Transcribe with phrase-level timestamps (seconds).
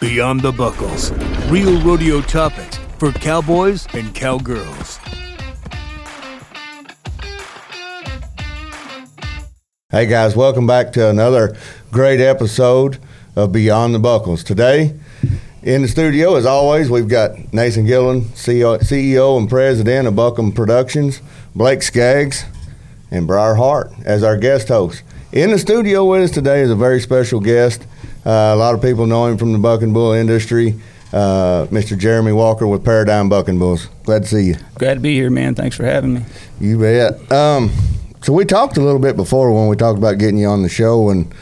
[0.00, 1.10] Beyond the Buckles.
[1.50, 5.00] Real rodeo topics for cowboys and cowgirls.
[9.90, 11.56] Hey guys, welcome back to another
[11.90, 12.98] great episode
[13.34, 14.44] of Beyond the Buckles.
[14.44, 14.94] Today,
[15.64, 21.20] in the studio, as always, we've got Nathan Gililland, CEO and President of Buckham Productions,
[21.56, 22.44] Blake Skaggs,
[23.10, 25.02] and Briar Hart as our guest hosts.
[25.32, 27.84] In the studio with us today is a very special guest.
[28.28, 30.78] Uh, a lot of people know him from the bucking bull industry.
[31.14, 31.96] Uh, Mr.
[31.96, 33.86] Jeremy Walker with Paradigm Bucking Bulls.
[34.02, 34.56] Glad to see you.
[34.74, 35.54] Glad to be here, man.
[35.54, 36.20] Thanks for having me.
[36.60, 37.32] You bet.
[37.32, 37.70] Um,
[38.22, 40.68] so we talked a little bit before when we talked about getting you on the
[40.68, 41.32] show, and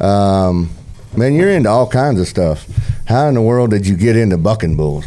[0.00, 0.70] um,
[1.16, 2.66] man, you're into all kinds of stuff.
[3.06, 5.04] How in the world did you get into bucking bulls?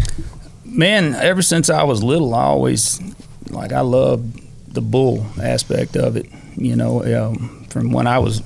[0.63, 3.02] Man, ever since I was little, I always
[3.49, 4.41] like I loved
[4.73, 6.27] the bull aspect of it.
[6.55, 8.41] You know, um, from when I was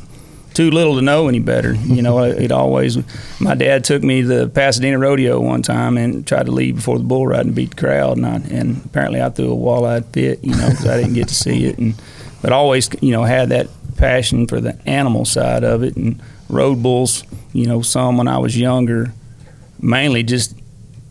[0.60, 1.74] too little to know any better.
[1.74, 2.98] You know, it always.
[3.40, 6.98] My dad took me to the Pasadena Rodeo one time and tried to leave before
[6.98, 10.06] the bull ride and beat the crowd, and I, and apparently I threw a walleye
[10.12, 10.44] fit.
[10.44, 11.94] You know, because I didn't get to see it, and
[12.42, 16.84] but always you know had that passion for the animal side of it and rode
[16.84, 17.24] bulls.
[17.54, 19.14] You know, some when I was younger,
[19.80, 20.60] mainly just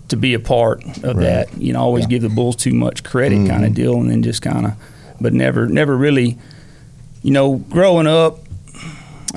[0.09, 1.23] to be a part of right.
[1.23, 1.57] that.
[1.57, 2.11] You know, always yeah.
[2.11, 3.49] give the bulls too much credit, mm-hmm.
[3.49, 4.75] kind of deal, and then just kind of,
[5.23, 6.37] but never, never really.
[7.23, 8.39] You know, growing up,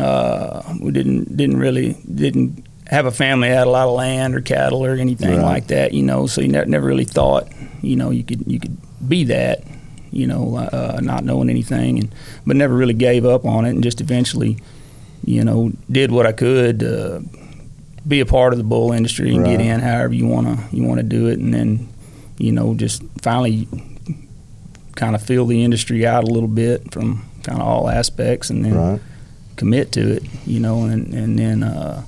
[0.02, 4.42] uh, we didn't didn't really didn't have a family had a lot of land or
[4.42, 5.44] cattle or anything right.
[5.44, 5.94] like that.
[5.94, 7.48] You know, so you ne- never really thought
[7.82, 9.64] you know you could you could be that.
[10.14, 13.82] You know, uh, not knowing anything, and but never really gave up on it, and
[13.82, 14.58] just eventually,
[15.24, 16.84] you know, did what I could.
[16.84, 17.22] Uh,
[18.08, 19.52] be a part of the bull industry and right.
[19.52, 21.88] get in however you want to you want to do it and then
[22.40, 23.68] you know just finally
[24.96, 28.66] kind of fill the industry out a little bit from kind of all aspects and
[28.66, 29.02] then right.
[29.62, 32.04] Commit to it you know and and then uh,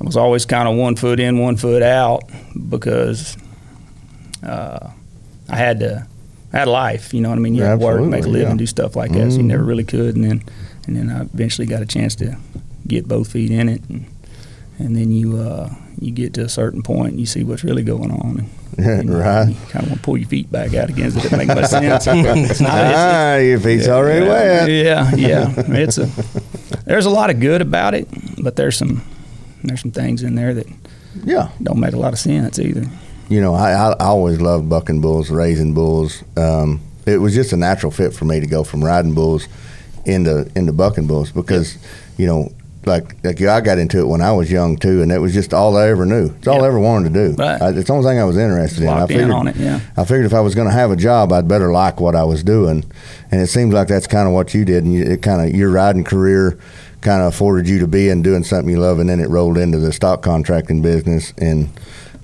[0.00, 2.24] I was always kind of one foot in one foot out
[2.68, 3.36] because
[4.42, 4.90] uh,
[5.48, 6.08] I had to
[6.52, 8.48] I had life you know what I mean you had to work make a living
[8.48, 8.56] yeah.
[8.56, 9.30] do stuff like that mm-hmm.
[9.30, 10.42] so you never really could and then
[10.88, 12.36] and then I eventually got a chance to
[12.88, 14.06] get both feet in it and
[14.78, 17.82] and then you uh, you get to a certain point and you see what's really
[17.82, 18.48] going on.
[18.78, 19.48] And, you know, right.
[19.48, 21.08] You kind of want to pull your feet back out again.
[21.08, 22.06] It doesn't make much sense.
[22.50, 24.68] it's not, ah, your feet's yeah, already wet.
[24.68, 25.52] Yeah, yeah.
[25.76, 26.06] It's a
[26.84, 28.08] there's a lot of good about it,
[28.42, 29.02] but there's some
[29.64, 30.66] there's some things in there that
[31.24, 32.84] yeah don't make a lot of sense either.
[33.28, 36.22] You know, I, I always loved bucking bulls, raising bulls.
[36.36, 39.48] Um, it was just a natural fit for me to go from riding bulls
[40.04, 41.78] into into bucking bulls because
[42.16, 42.52] you know
[42.86, 45.52] like like I got into it when I was young too, and it was just
[45.52, 46.26] all I ever knew.
[46.38, 47.34] It's all I ever wanted to do.
[47.34, 47.60] Right.
[47.60, 48.88] I, it's the only thing I was interested in.
[48.88, 49.80] I figured, in on it, yeah.
[49.96, 52.24] I figured if I was going to have a job, I'd better like what I
[52.24, 52.84] was doing,
[53.30, 54.84] and it seems like that's kind of what you did.
[54.84, 56.58] And you, it kind of your riding career
[57.00, 59.58] kind of afforded you to be in doing something you love, and then it rolled
[59.58, 61.68] into the stock contracting business and.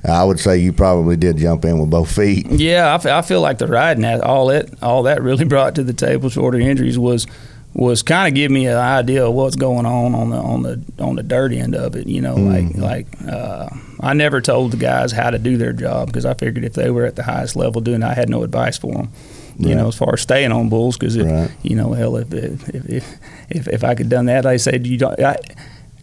[0.05, 2.51] I would say you probably did jump in with both feet.
[2.51, 6.29] Yeah, I feel like the riding all that all that really brought to the table
[6.29, 7.29] shorter injuries was
[7.75, 10.83] was kind of give me an idea of what's going on on the on the
[10.99, 12.07] on the dirt end of it.
[12.07, 12.81] You know, mm-hmm.
[12.81, 13.69] like like uh,
[14.01, 16.91] I never told the guys how to do their job because I figured if they
[16.91, 19.13] were at the highest level doing, it, I had no advice for them.
[19.59, 21.51] You know, as far as staying on bulls, because right.
[21.63, 23.19] you know, hell, if if, if
[23.51, 25.19] if if I could done that, I said you don't.
[25.21, 25.37] I,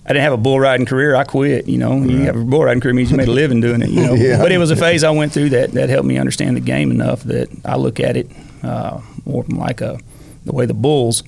[0.06, 1.16] I didn't have a bull riding career.
[1.16, 1.68] I quit.
[1.68, 2.10] You know, right.
[2.10, 3.90] you have a bull riding career means you made a living doing it.
[3.90, 4.38] You know, yeah.
[4.38, 6.92] but it was a phase I went through that that helped me understand the game
[6.92, 8.30] enough that I look at it
[8.64, 10.00] uh, more from like a
[10.46, 11.24] the way the bulls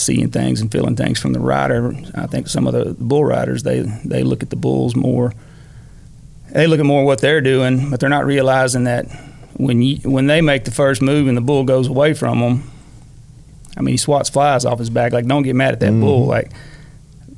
[0.00, 1.94] seeing things and feeling things from the rider.
[2.14, 5.32] I think some of the bull riders they they look at the bulls more.
[6.52, 9.06] They look at more what they're doing, but they're not realizing that
[9.54, 12.70] when you when they make the first move and the bull goes away from them.
[13.76, 15.12] I mean, he swats flies off his back.
[15.12, 16.00] Like, don't get mad at that mm-hmm.
[16.00, 16.26] bull.
[16.26, 16.50] Like,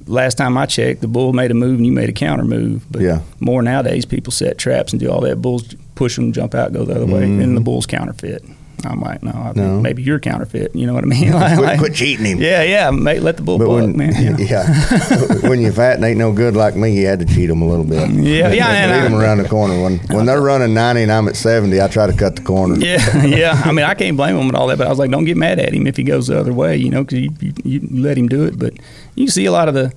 [0.07, 2.85] last time I checked, the bull made a move and you made a counter move.
[2.91, 3.21] But yeah.
[3.39, 5.43] more nowadays, people set traps and do all that.
[5.43, 7.15] Bulls push them, jump out, go the other mm-hmm.
[7.15, 7.65] way, and the mm-hmm.
[7.65, 8.43] bulls counterfeit.
[8.87, 9.81] I'm like, no, I no.
[9.81, 10.75] maybe you're counterfeit.
[10.75, 11.33] You know what I mean?
[11.33, 12.41] like, quit, quit, cheating him.
[12.41, 12.91] Yeah, yeah.
[12.91, 14.15] Mate, let the bull but buck, when, man.
[14.23, 14.39] You know?
[14.39, 15.49] Yeah.
[15.49, 17.67] when you're fat and ain't no good like me, you had to cheat them a
[17.67, 18.11] little bit.
[18.11, 19.03] Yeah, yeah.
[19.03, 19.81] Lead them around the corner.
[19.83, 22.77] When when they're running 90 and I'm at 70, I try to cut the corner.
[22.77, 23.63] Yeah, yeah.
[23.65, 25.37] I mean, I can't blame them and all that, but I was like, don't get
[25.37, 28.03] mad at him if he goes the other way, you know, because you, you, you,
[28.03, 28.59] let him do it.
[28.59, 28.75] But
[29.15, 29.93] you see a lot of the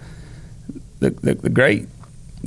[1.00, 1.88] the, the, the great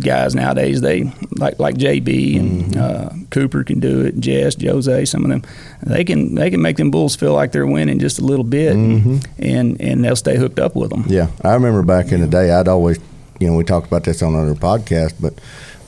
[0.00, 2.80] guys nowadays they like like JB and mm-hmm.
[2.80, 5.42] uh, Cooper can do it, Jess, Jose, some of them
[5.82, 8.76] they can they can make them bulls feel like they're winning just a little bit,
[8.76, 9.18] mm-hmm.
[9.38, 11.04] and and they'll stay hooked up with them.
[11.08, 12.98] Yeah, I remember back in the day, I'd always
[13.38, 15.34] you know we talked about this on other podcast, but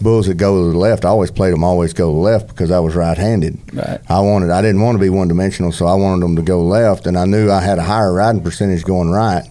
[0.00, 2.48] bulls that go to the left, I always played them always go to the left
[2.48, 3.58] because I was right-handed.
[3.74, 4.00] Right.
[4.08, 7.06] I wanted I didn't want to be one-dimensional, so I wanted them to go left,
[7.06, 9.48] and I knew I had a higher riding percentage going right,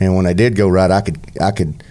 [0.00, 1.82] and when they did go right, I could I could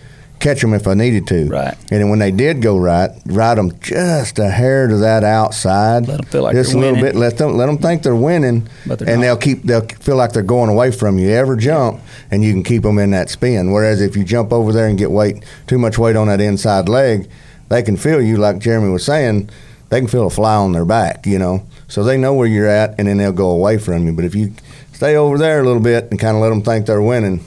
[0.41, 1.45] catch them if I needed to.
[1.47, 1.75] Right.
[1.91, 6.07] And then when they did go right, ride them just a hair to that outside.
[6.07, 7.05] Let 'em feel like just a little winning.
[7.13, 7.15] bit.
[7.15, 9.25] Let them let them think they're winning, But they're and not.
[9.27, 11.29] they'll keep they'll feel like they're going away from you.
[11.29, 11.99] Ever jump,
[12.31, 13.71] and you can keep them in that spin.
[13.71, 16.89] Whereas if you jump over there and get weight too much weight on that inside
[16.89, 17.27] leg,
[17.69, 18.37] they can feel you.
[18.37, 19.49] Like Jeremy was saying,
[19.89, 21.25] they can feel a fly on their back.
[21.25, 24.13] You know, so they know where you're at, and then they'll go away from you.
[24.13, 24.51] But if you
[24.93, 27.41] stay over there a little bit and kind of let them think they're winning,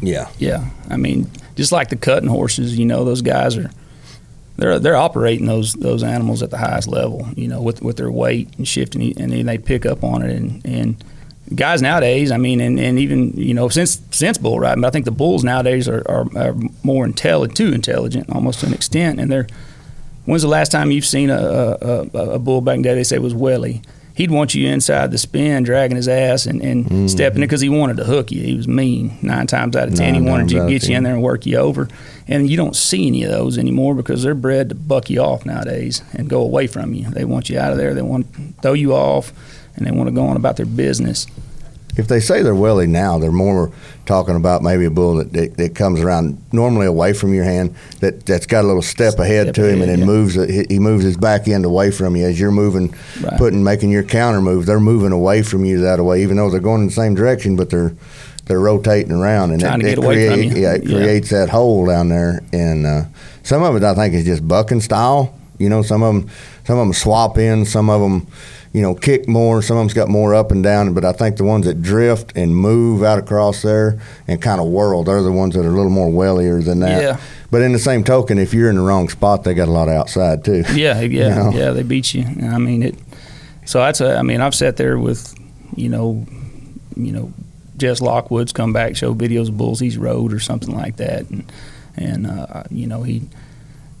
[0.00, 1.26] yeah, Yeah, I mean,
[1.56, 3.70] just like the cutting horses, you know, those guys are
[4.56, 8.10] they're they're operating those those animals at the highest level, you know, with with their
[8.10, 10.34] weight and shifting, and then they pick up on it.
[10.34, 11.04] And and
[11.54, 14.90] guys nowadays, I mean, and, and even you know, since since bull riding, but I
[14.90, 19.20] think the bulls nowadays are are, are more intelligent, too intelligent, almost to an extent.
[19.20, 19.46] And they're
[20.24, 21.36] when's the last time you've seen a
[21.80, 22.94] a, a, bull back in the day?
[22.94, 23.82] They say was welly.
[24.16, 27.06] He'd want you inside the spin, dragging his ass and, and Mm-hmm.
[27.08, 28.42] stepping it because he wanted to hook you.
[28.42, 30.14] He was mean nine times out of ten.
[30.14, 31.86] Nine he wanted you to get you in there and work you over.
[32.26, 35.44] And you don't see any of those anymore because they're bred to buck you off
[35.44, 37.10] nowadays and go away from you.
[37.10, 37.92] They want you out of there.
[37.94, 39.32] They want to throw you off,
[39.76, 41.26] and they want to go on about their business.
[41.96, 43.72] If they say they're welly now, they're more
[44.04, 47.74] talking about maybe a bull that, that, that comes around normally away from your hand
[48.00, 50.04] that that's got a little step ahead Step to him ahead, and then yeah.
[50.04, 53.38] moves it, he- moves his back end away from you as you're moving, Right.
[53.38, 54.66] putting making your counter move.
[54.66, 57.56] They're moving away from you that way, even though they're going in the same direction,
[57.56, 57.92] but they're
[58.44, 60.62] they're rotating around and Trying it, to it get away from you.
[60.62, 60.98] Yeah, it Yeah.
[60.98, 63.02] creates that hole down there, and uh,
[63.42, 65.34] some of it I think is just bucking style.
[65.58, 66.30] You know, some of them
[66.64, 68.26] some of them swap in, some of them
[68.72, 69.62] you know, kick more.
[69.62, 72.32] Some of them's got more up and down, but I think the ones that drift
[72.36, 75.72] and move out across there and kind of whirl, they're the ones that are a
[75.72, 77.02] little more wellier than that.
[77.02, 77.20] Yeah.
[77.50, 79.88] But in the same token, if you're in the wrong spot, they got a lot
[79.88, 80.64] of outside too.
[80.74, 81.50] Yeah, yeah, know?
[81.52, 81.70] yeah.
[81.70, 82.24] They beat you.
[82.42, 82.96] I mean it.
[83.64, 84.16] So that's a.
[84.16, 85.34] I mean, I've sat there with,
[85.74, 86.26] you know,
[86.96, 87.32] you know,
[87.76, 91.52] Jess Lockwood's come back, show videos of bulls he's rode or something like that, and
[91.96, 93.22] and uh, you know he.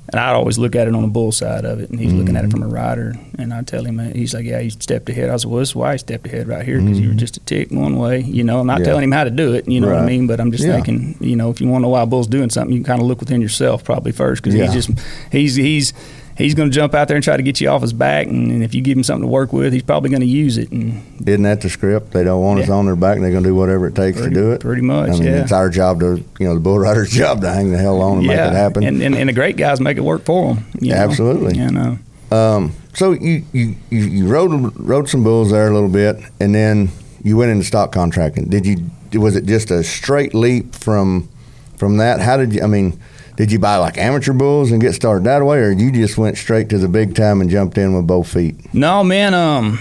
[0.08, 2.36] And I'd always look at it on the bull side of it, and he's looking
[2.36, 2.62] at it mm-hmm.
[2.62, 3.14] from a rider.
[3.38, 5.74] And I tell him, he's like, "Yeah, he stepped ahead." I said, "Well, this is
[5.76, 7.18] why he stepped ahead right here because you were mm-hmm.
[7.18, 8.86] just a tick one way." You know, I'm not Yeah.
[8.86, 9.68] telling him how to do it.
[9.68, 10.26] You know what I mean?
[10.26, 10.74] But I'm just Yeah.
[10.74, 12.86] thinking, you know, if you want to know why a bull's doing something, you can
[12.86, 14.66] kind of look within yourself probably first because Yeah.
[14.66, 14.98] he's just
[15.32, 15.92] he's he's
[16.36, 18.50] he's going to jump out there and try to get you off his back, and,
[18.50, 20.70] and if you give him something to work with, he's probably going to use it.
[20.70, 22.12] And Isn't that the script?
[22.12, 24.18] They don't want us on their back, and they're going to do whatever it takes
[24.18, 24.60] Pretty- to do it.
[24.60, 25.42] pretty much, I mean, yeah.
[25.42, 28.18] it's our job to, you know, the bull rider's job to hang the hell on
[28.18, 28.84] and make it happen.
[28.84, 30.66] And, and and the great guys make it work for them.
[30.80, 30.96] You know?
[30.98, 31.58] Absolutely.
[31.58, 31.98] You know.
[32.30, 36.54] Um, so you, you, you, you rode rode some bulls there a little bit, and
[36.54, 36.88] then
[37.22, 38.48] you went into stock contracting.
[38.48, 38.90] Did you?
[39.20, 41.28] Was it just a straight leap from
[41.76, 42.20] from that?
[42.20, 42.62] How did you?
[42.62, 43.00] I mean,
[43.36, 46.36] did you buy like amateur bulls and get started that way, or you just went
[46.38, 48.72] straight to the big time and jumped in with both feet?
[48.74, 49.34] No, man.
[49.34, 49.78] Um,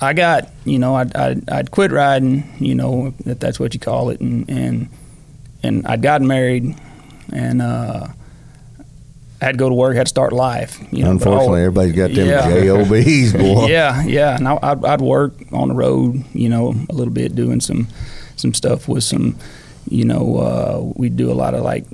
[0.00, 2.44] I got you know I'd, I'd I'd quit riding.
[2.58, 4.88] You know if that's what you call it, and and
[5.62, 6.76] and I'd gotten married,
[7.32, 8.08] and uh,
[9.40, 9.96] I had to go to work.
[9.96, 10.78] Had to start life.
[10.92, 12.64] You know, Unfortunately, all- everybody's got them Yeah.
[12.64, 13.66] jobs, boy.
[13.68, 14.36] Yeah, yeah.
[14.36, 17.88] And I, I'd, I'd work on the road, you know, a little bit doing some
[18.36, 19.38] some stuff with some,
[19.88, 21.84] you know, uh, we do a lot of like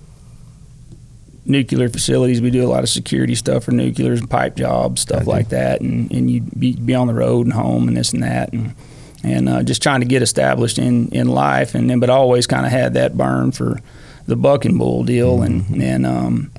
[1.44, 2.40] nuclear facilities.
[2.40, 5.80] We do a lot of security stuff for nuclears, and pipe jobs, stuff like that.
[5.80, 8.74] And and you'd be, be on the road and home and this and that and
[9.22, 11.74] and uh, just trying to get established in in life.
[11.74, 13.80] And then but always kind of had that burn for
[14.26, 16.52] the bucking bull deal and and um,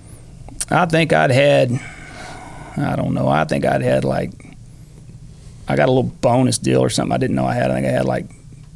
[0.70, 1.72] I think I'd had.
[2.78, 3.28] I don't know.
[3.28, 4.32] I think I'd had like
[5.68, 7.72] I got a little bonus deal or something I didn't know I had.
[7.72, 8.26] I think I had like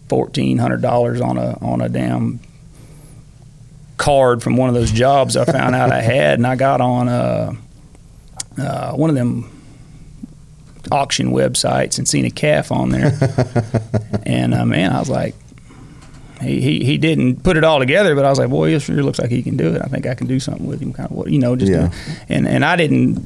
[0.10, 2.40] fourteen hundred dollars on a on a damn
[3.98, 7.08] card from one of those jobs I found out I had, and I got on
[7.08, 7.54] uh,
[8.58, 9.50] uh, one of them
[10.92, 13.18] auction websites and seen a calf on there,
[14.26, 15.36] and uh, man, I was like.
[16.42, 19.02] He, he, he didn't put it all together, but I was like, boy, this sure
[19.02, 19.82] looks like he can do it.
[19.82, 21.92] I think I can do something with him, kind of, what you know, just Yeah.
[22.28, 23.26] and and I didn't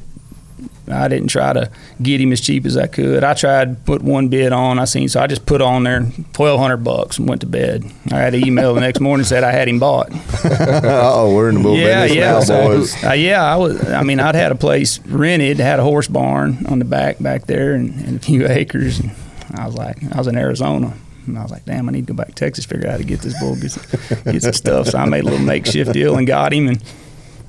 [0.92, 1.70] I didn't try to
[2.02, 3.24] get him as cheap as I could.
[3.24, 4.78] I tried put one bid on.
[4.78, 7.84] I seen so I just put on there twelve hundred bucks and went to bed.
[8.10, 10.10] I had an email the next morning said I had him bought.
[10.44, 13.04] oh, we're in the bull yeah, business yeah, now, boys.
[13.04, 13.42] uh, yeah.
[13.42, 13.90] I was.
[13.90, 17.46] I mean, I'd had a place rented, had a horse barn on the back back
[17.46, 19.00] there, and, and a few acres.
[19.00, 19.12] And
[19.54, 20.94] I was like, I was in Arizona.
[21.26, 22.98] And I was like, damn, I need to go back to Texas, figure out how
[22.98, 23.76] to get this bull, get
[24.24, 24.88] get some stuff.
[24.88, 26.68] So I made a little makeshift deal and got him.
[26.68, 26.82] And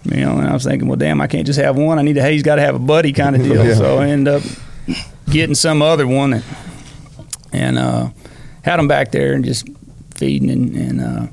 [0.03, 1.99] you know, and I was thinking, well, damn, I can't just have one.
[1.99, 2.21] I need to.
[2.21, 3.65] Hey, he's got to have a buddy kind of deal.
[3.65, 3.75] Yeah.
[3.75, 4.41] So I end up
[5.29, 6.43] getting some other one, that,
[7.53, 8.09] and uh,
[8.63, 9.67] had him back there and just
[10.15, 10.75] feeding and.
[10.75, 11.27] and uh,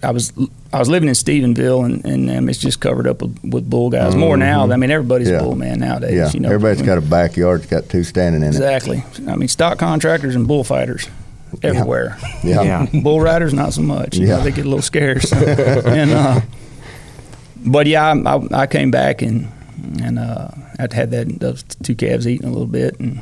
[0.00, 0.32] I was
[0.72, 3.90] I was living in Stephenville, and, and um, it's just covered up with, with bull
[3.90, 4.14] guys.
[4.14, 4.70] More now.
[4.70, 5.34] I mean, everybody's Mm-hmm.
[5.36, 5.40] Yeah.
[5.40, 6.14] a bull man nowadays.
[6.14, 7.62] Yeah, you know, everybody's got a backyard.
[7.62, 8.50] It's got two standing in it.
[8.50, 9.02] exactly.
[9.26, 11.08] I mean, stock contractors and bullfighters.
[11.62, 12.16] Everywhere.
[12.44, 12.62] Yeah.
[12.62, 12.86] Yeah.
[13.02, 14.16] Bull riders, not so much.
[14.16, 14.36] You Yeah.
[14.38, 15.24] know, they get a little scared.
[15.32, 16.40] and uh,
[17.64, 19.48] but yeah, I, I, I came back and
[20.02, 23.20] and uh, I'd had that those two calves eating a little bit, and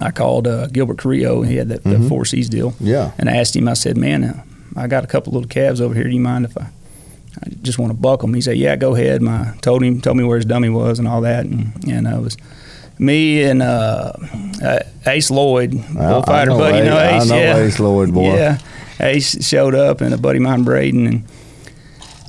[0.00, 1.42] I called uh, Gilbert Carrillo.
[1.42, 2.74] He had that, that four C's deal.
[2.80, 3.12] Yeah.
[3.18, 3.68] And I asked him.
[3.68, 4.42] I said, "Man, uh,
[4.76, 6.04] I got a couple little calves over here.
[6.04, 6.68] Do you mind if I?"
[7.44, 8.34] I just want to buck them.
[8.34, 11.08] He said, "Yeah, go ahead." My told him, told me where his dummy was and
[11.08, 12.36] all that, and and uh, it was
[13.02, 14.12] me and uh,
[15.06, 16.78] Ace Lloyd, bullfighter buddy.
[16.78, 18.34] You know Ace- I know yeah, Ace Lloyd, boy.
[18.34, 18.58] Yeah,
[19.00, 21.24] Ace showed up and a buddy of mine, Braden, and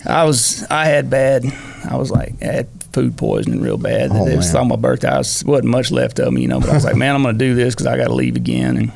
[0.06, 1.46] I was I had bad.
[1.90, 4.12] I was like I had food poisoning real bad.
[4.12, 5.10] Oh, it was on my birthday.
[5.10, 6.60] I was, wasn't much left of me, you know.
[6.60, 8.36] But I was like, man, I'm going to do this because I got to leave
[8.36, 8.78] again.
[8.78, 8.92] And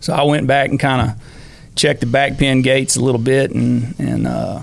[0.00, 1.22] so I went back and kind of
[1.74, 4.60] checked the back pen gates a little bit, and and uh,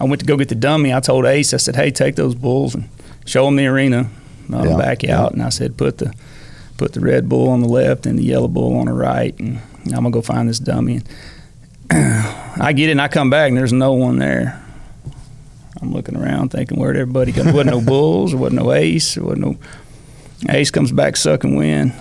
[0.00, 0.92] I went to go get the dummy.
[0.92, 2.88] I told Ace, I said, hey, take those bulls and
[3.24, 4.10] show them the arena
[4.54, 5.32] on Yeah, back out.
[5.32, 6.12] And I said, put the
[6.76, 9.60] put the red bull on the left and the yellow bull on the right, and
[9.86, 11.00] I'm gonna go find this dummy.
[11.90, 12.26] And
[12.60, 14.62] I get it, and I come back, and there's no one there.
[15.80, 17.42] I'm looking around, thinking, where'd everybody go?
[17.44, 19.56] There wasn't no bulls, there wasn't no ace, there wasn't no.
[20.50, 21.92] Ace comes back sucking wind.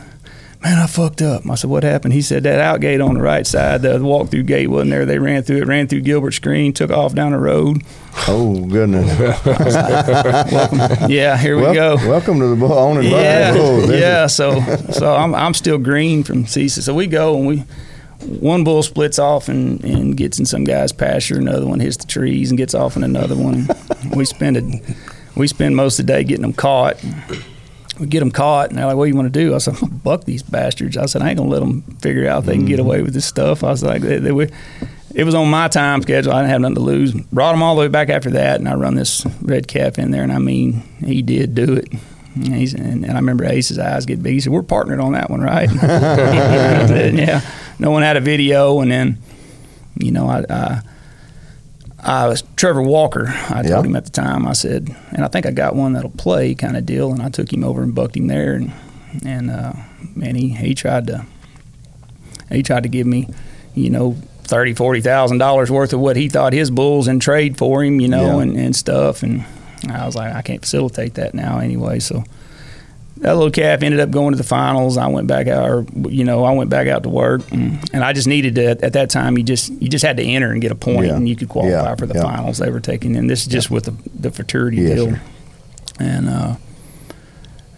[0.65, 1.47] Man, I fucked up.
[1.47, 2.15] I said, what happened?
[2.15, 5.05] He said that out gate on the right side, the walk-through gate wasn't there.
[5.05, 7.83] They ran through it, ran through Gilbert's Screen, took off down the road.
[8.27, 9.05] Oh goodness.
[11.07, 11.97] Yeah, here we go.
[11.97, 13.87] Welcome to the bull owning yeah, bulls.
[13.87, 14.25] This yeah.
[14.25, 14.59] So,
[14.91, 16.81] so I'm I'm still green from CISA.
[16.81, 17.63] So we go and we
[18.39, 21.37] one bull splits off and, and gets in some guy's pasture.
[21.37, 23.67] Another one hits the trees and gets off in another one.
[24.15, 24.81] we spend a,
[25.35, 26.97] we spend most of the day getting them caught.
[27.99, 29.75] We get them caught, and they're like, "What do you want to do?" I said,
[29.75, 32.45] "I'm gonna buck these bastards." I said, "I ain't gonna let them figure out if
[32.45, 32.87] they can get mm-hmm.
[32.87, 34.49] away with this stuff." I was like, they, they were,
[35.13, 36.33] "It was on my time schedule.
[36.33, 38.67] I didn't have nothing to lose." Brought them all the way back after that, and
[38.67, 41.87] I run this red calf in there, and I mean, he did do it.
[42.35, 44.33] And, he's, and, and I remember Ace's eyes get big.
[44.33, 47.41] He said, "We're partnered on that one, right?" Said, yeah.
[47.79, 49.17] No one had a video, and then,
[49.97, 50.45] you know, I.
[50.49, 50.81] I
[52.07, 53.27] I was Trevor Walker.
[53.49, 53.81] I told Yeah.
[53.83, 54.47] him at the time.
[54.47, 57.11] I said, and I think I got one that'll play kind of deal.
[57.11, 58.53] And I took him over and bucked him there.
[58.53, 58.71] And
[59.25, 59.73] and uh,
[60.15, 61.25] man, he he tried to
[62.51, 63.27] he tried to give me,
[63.73, 67.57] you know, thirty forty thousand dollars worth of what he thought his bulls in trade
[67.57, 68.43] for him, you know, Yeah.
[68.43, 69.23] and, and stuff.
[69.23, 69.43] And
[69.89, 71.99] I was like, I can't facilitate that now anyway.
[71.99, 72.23] So
[73.17, 74.97] that little calf ended up going to the finals.
[74.97, 78.03] I went back out, or you know, I went back out to work, and, and
[78.03, 78.71] I just needed to.
[78.83, 81.15] At that time, you just you just had to enter and get a point, Yeah.
[81.15, 81.95] and you could qualify Yeah.
[81.95, 82.23] for the Yeah.
[82.23, 83.15] finals they were taking.
[83.15, 85.05] And this is just with the the fraternity Yes, deal.
[85.11, 85.21] sir.
[85.99, 86.55] And uh,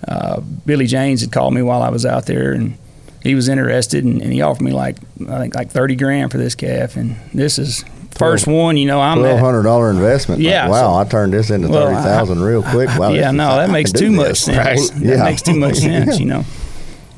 [0.08, 2.76] uh, Billy James had called me while I was out there, and
[3.22, 4.98] he was interested, and, and he offered me like
[5.30, 7.84] I think like thirty grand for this calf, and this is
[8.18, 8.78] first one.
[8.78, 10.42] You know, I'm Twelve hundred dollar investment.
[10.42, 12.90] Like, Yeah, wow, so- I turned this into Well, thirty thousand real quick.
[12.98, 13.10] Wow.
[13.14, 14.18] yeah, no, that makes too this.
[14.18, 14.58] much sense.
[14.92, 15.02] Right?
[15.02, 15.24] That Yeah.
[15.24, 16.44] makes too much sense, you know.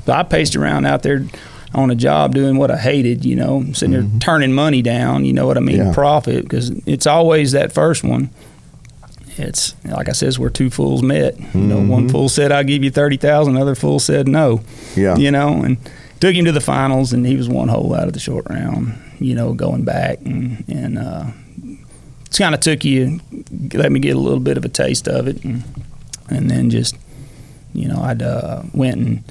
[0.06, 1.24] So I paced around out there
[1.74, 5.32] on a job doing what I hated, you know, sitting there turning money down, you
[5.32, 5.86] know what I mean, Mm-hmm.
[5.88, 5.94] Yeah.
[5.94, 8.30] profit, because it's always that first one.
[9.36, 11.38] It's like I says, where two fools met.
[11.54, 13.56] You know, one fool said, "I'll give you thirty thousand.
[13.56, 14.58] Another fool said no.
[14.58, 15.00] Mm-hmm.
[15.00, 15.16] Yeah.
[15.16, 15.76] you know, and
[16.20, 18.94] took him to the finals, and he was one hole out of the short round.
[19.18, 21.26] You know, going back and and uh,
[22.26, 23.20] it's kind of took you,
[23.74, 25.64] let me get a little bit of a taste of it, and,
[26.28, 26.96] and then just,
[27.74, 29.24] you know, I'd uh, went and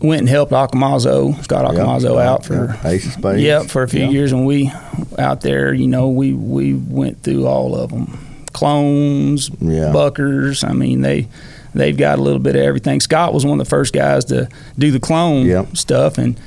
[0.00, 1.64] went and helped Accomazzo, Scott.
[1.64, 2.66] Accomazzo out for
[3.38, 3.60] Yeah.
[3.60, 4.70] Yep, for a few years when we
[5.18, 8.18] out there, you know, we we went through all of them,
[8.52, 9.92] clones, Yeah.
[9.92, 10.64] buckers.
[10.64, 11.28] I mean, they
[11.74, 13.00] they've got a little bit of everything.
[13.00, 14.48] Scott was one of the first guys to
[14.78, 15.76] do the clone Yep.
[15.76, 16.38] stuff, and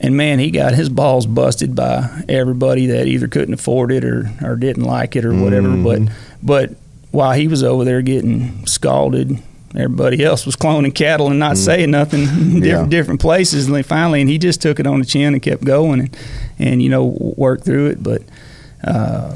[0.00, 4.30] and man, he got his balls busted by everybody that either couldn't afford it or
[4.42, 5.68] or didn't like it or whatever.
[5.68, 5.84] Mm-hmm.
[5.84, 6.12] But
[6.42, 6.76] but
[7.10, 9.38] while he was over there getting scalded.
[9.76, 12.64] Everybody else was cloning cattle and not saying nothing in different.
[12.64, 12.86] Yeah.
[12.86, 13.66] different places.
[13.66, 16.16] And then finally, and he just took it on the chin and kept going and,
[16.60, 18.00] and you know, worked through it.
[18.00, 18.22] But
[18.84, 19.34] uh,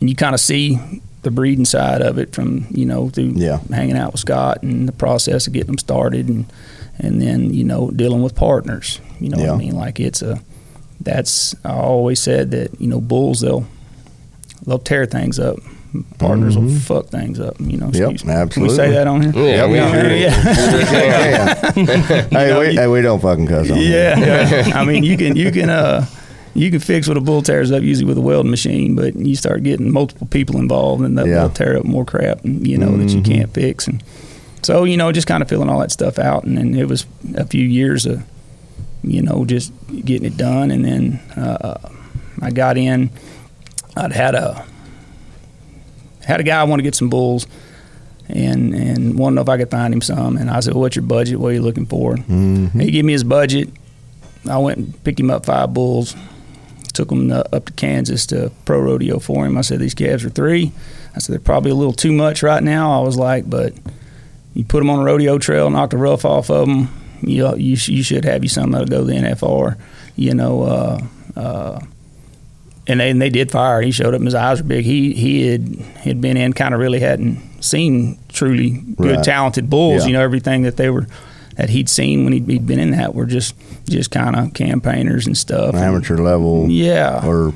[0.00, 0.80] you kind of see
[1.26, 3.58] the breeding side of it from, you know, through Yeah.
[3.70, 6.46] hanging out with Scott and the process of getting them started and,
[7.00, 9.00] and then, you know, dealing with partners.
[9.20, 9.74] You know what I mean?
[9.74, 10.40] Like it's a,
[11.00, 13.66] that's, I always said that, you know, bulls, they'll,
[14.66, 15.56] they'll tear things up.
[16.18, 17.58] Partners will fuck things up.
[17.60, 18.14] You know, Mm-hmm.
[18.16, 18.32] Yep, me.
[18.32, 18.48] absolutely.
[18.50, 19.32] Can we say that on here?
[19.34, 20.14] Yeah, we Yeah, sure do.
[20.14, 21.72] yeah.
[21.76, 22.22] Yeah.
[22.30, 24.14] hey, know, we, you- hey, we don't fucking cuss on here.
[24.16, 24.78] Yeah, yeah.
[24.78, 26.06] I mean, you can you can uh
[26.56, 29.36] you can fix what a bull tears up usually with a welding machine, but you
[29.36, 31.34] start getting multiple people involved, and they'll, Yeah.
[31.40, 33.24] they'll tear up more crap, you know, that you Mhm.
[33.24, 33.86] can't fix.
[33.86, 34.02] And
[34.62, 37.04] so, you know, just kind of filling all that stuff out, and then it was
[37.34, 38.22] a few years of,
[39.04, 39.72] you know, just
[40.04, 41.74] getting it done, and then uh,
[42.42, 43.10] I got in.
[43.96, 44.64] I'd had a
[46.24, 47.46] had a guy want to get some bulls.
[48.28, 50.80] And and wanted to know if I could find him some, and I said, well,
[50.80, 51.38] "What's your budget?
[51.38, 52.72] What are you looking for?" Mhm.
[52.82, 53.68] He gave me his budget,
[54.50, 56.16] I went and picked him up five bulls,
[56.96, 59.56] took them uh, up to Kansas to pro rodeo for him.
[59.56, 60.72] I said these calves are three.
[61.14, 63.00] I said they're probably a little too much right now.
[63.00, 63.72] I was like, but
[64.54, 66.88] you put them on a rodeo trail, knock the rough off of them.
[67.22, 69.78] You you, sh- you should have you something that'll go to the NFR.
[70.16, 70.62] You know.
[70.62, 71.00] Uh,
[71.38, 71.80] uh,
[72.88, 73.80] and they, and they did fire.
[73.82, 74.84] He showed up, and his eyes were big.
[74.84, 79.24] He he had had been in, kind of really hadn't seen truly good, Right.
[79.24, 80.02] talented bulls.
[80.02, 80.06] Yeah.
[80.06, 81.06] You know, everything that they were
[81.56, 83.54] that he'd seen when he'd, he'd been in that were just
[83.88, 85.74] just kind of campaigners and stuff.
[85.74, 87.24] Amateur level, Yeah.
[87.26, 87.54] or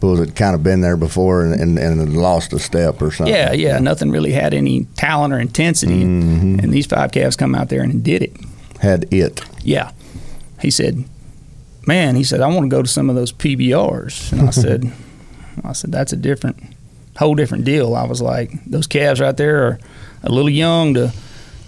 [0.00, 3.34] bulls that kind of been there before and, and, and lost a step or something.
[3.34, 3.78] Yeah, yeah.
[3.78, 6.58] Nothing really had any talent or intensity, Mm-hmm.
[6.60, 8.36] and these five calves come out there and did it.
[8.80, 9.40] had it.
[9.62, 9.90] Yeah.
[10.60, 11.04] He said,
[11.86, 14.90] "Man," he said, "I want to go to some of those PBRs." And I said,
[15.64, 16.62] "I said that's a different,
[17.18, 19.78] whole different deal." I was like, "Those calves right there are
[20.22, 21.12] a little young to,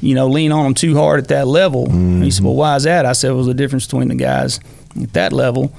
[0.01, 2.47] you know, lean on them too hard at that level." And he said, mm-hmm.
[2.47, 4.61] "Well, why is that?" I said, "Well, the difference between the guys
[5.01, 5.73] at that level."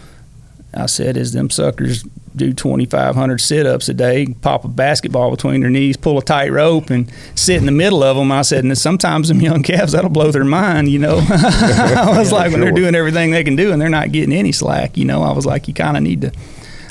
[0.73, 2.03] I said, "Is them suckers
[2.35, 6.91] do 2,500 sit-ups a day, pop a basketball between their knees, pull a tight rope,
[6.91, 10.09] and sit in the middle of them." I said, "And sometimes them young calves that'll
[10.09, 13.71] blow their mind, you know." I was like, when they're doing everything they can do
[13.71, 15.23] and they're not getting any slack, you know.
[15.23, 16.31] I was like, you kind of need to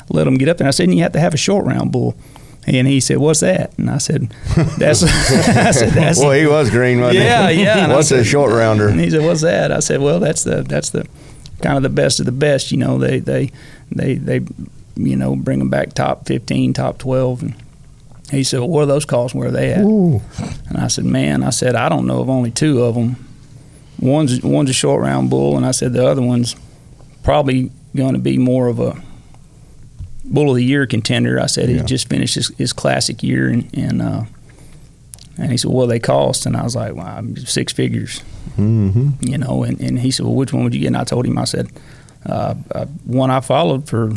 [0.09, 0.67] let them get up there.
[0.67, 2.15] I said, and you have to have a short round bull.
[2.67, 4.29] And he said, "What's that?" And I said,
[4.77, 7.63] "That's." I said, "That's." Well, he was green, wasn't Yeah, he?
[7.63, 8.89] yeah, I What's a short rounder?
[8.89, 11.07] And he said, "What's that?" I said, "Well, that's the that's the
[11.61, 12.71] kind of the best of the best.
[12.71, 13.51] You know, they they
[13.89, 14.41] they they
[14.95, 17.41] you know bring them back top fifteen, top twelve.
[17.41, 17.55] And
[18.31, 19.33] he said, well, "What are those costs?
[19.33, 20.19] Where are they at?" Ooh.
[20.67, 23.15] And I said, "Man, I said I don't know of only two of them.
[23.99, 26.55] One's one's a short round bull, and I said the other one's
[27.23, 29.01] probably going to be more of a
[30.29, 31.39] bull of the year contender.
[31.39, 31.77] I said Yeah.
[31.77, 34.23] he just finished his, his classic year, and and uh,
[35.37, 38.19] and he said, "Well, they cost," and I was like, "Well, I'm six figures."
[38.55, 40.87] hmm you know, and, and he said, well, which one would you get?
[40.87, 41.67] And I told him, I said,
[42.25, 44.11] uh, uh, one I followed for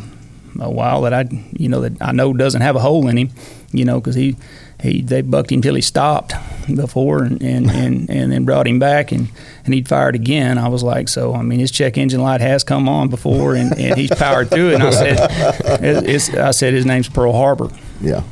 [0.59, 3.29] a while that I, you know, that I know doesn't have a hole in him,
[3.73, 4.37] you know, because he,
[4.83, 6.33] he, they bucked him till he stopped
[6.75, 9.29] before and, and, and, and then brought him back and,
[9.65, 10.59] and he'd fired again.
[10.59, 13.77] I was like, so, I mean, his check engine light has come on before and,
[13.79, 14.75] and he's powered through it.
[14.75, 17.71] And I said, I said, his name's Pearl Harbor.
[18.01, 18.23] Yeah.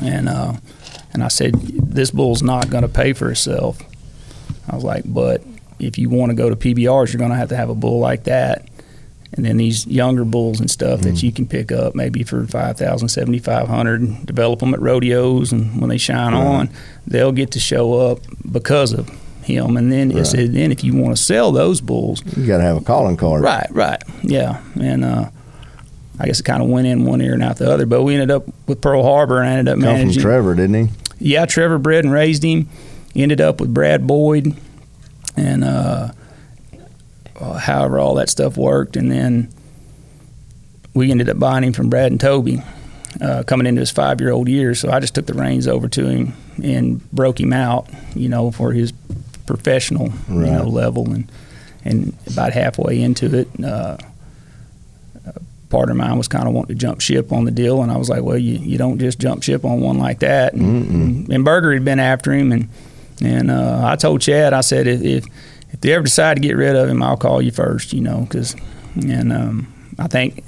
[0.00, 0.54] And, uh,
[1.12, 3.80] and I said, this bull's not going to pay for itself.
[4.68, 5.42] I was like, but
[5.80, 7.98] if you want to go to PBRs, you're going to have to have a bull
[7.98, 8.68] like that.
[9.32, 13.08] And then these younger bulls and stuff that you can pick up maybe for 5,000,
[13.08, 15.52] 7,500, and develop them at rodeos.
[15.52, 16.44] And when they shine Right.
[16.44, 16.70] on,
[17.06, 18.18] they'll get to show up
[18.50, 19.08] because of
[19.42, 19.76] him.
[19.76, 20.18] And then, Right.
[20.18, 23.16] it's, then if you want to sell those bulls, You got to have a calling
[23.16, 23.42] card.
[23.44, 25.26] Right, right, yeah, and uh,
[26.18, 27.86] I guess it kind of went in one ear and out the other.
[27.86, 30.20] But we ended up with Pearl Harbor, and I ended up Come from.
[30.20, 30.92] Trevor, didn't he?
[31.20, 32.68] yeah, Trevor bred and raised him.
[33.14, 34.54] Ended up with Brad Boyd,
[35.36, 36.10] and uh,
[37.40, 39.52] however all that stuff worked, and then
[40.94, 42.62] we ended up buying him from Brad and Toby.
[43.20, 46.32] Uh, coming into his five-year-old year, so I just took the reins over to him
[46.62, 48.92] and broke him out, you know, for his
[49.46, 51.30] professional, you know, level, and
[51.84, 53.96] and about halfway into it, uh,
[55.26, 57.90] a partner of mine was kind of wanting to jump ship on the deal, and
[57.90, 60.54] I was like, well, you, you don't just jump ship on one like that.
[60.54, 62.68] And, and Berger had been after him, and
[63.20, 65.24] and uh, I told Chad, I said, if, if
[65.72, 68.20] if they ever decide to get rid of him, I'll call you first, you know,
[68.22, 68.54] because
[68.94, 70.44] and um, I think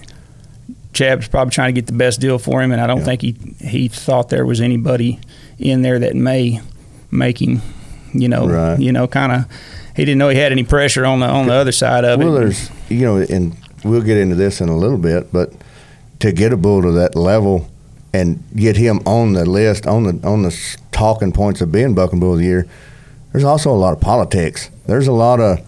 [0.93, 3.05] Chad was probably trying to get the best deal for him, and I don't Yeah.
[3.05, 5.19] think he he thought there was anybody
[5.59, 6.61] in there that may
[7.11, 7.63] make him,
[8.13, 8.79] you know, Right.
[8.81, 9.45] you know, kind of.
[9.95, 12.37] He didn't know he had any pressure on the on the other side of Well,
[12.37, 12.41] it.
[12.41, 13.55] there's, you know, and
[13.85, 15.53] we'll get into this in a little bit, but
[16.21, 17.69] to get a bull to that level
[18.15, 22.21] and get him on the list, on the on the talking points of being Bucking
[22.21, 22.67] Bull of the Year,
[23.33, 24.71] there's also a lot of politics.
[24.87, 25.59] There's a lot of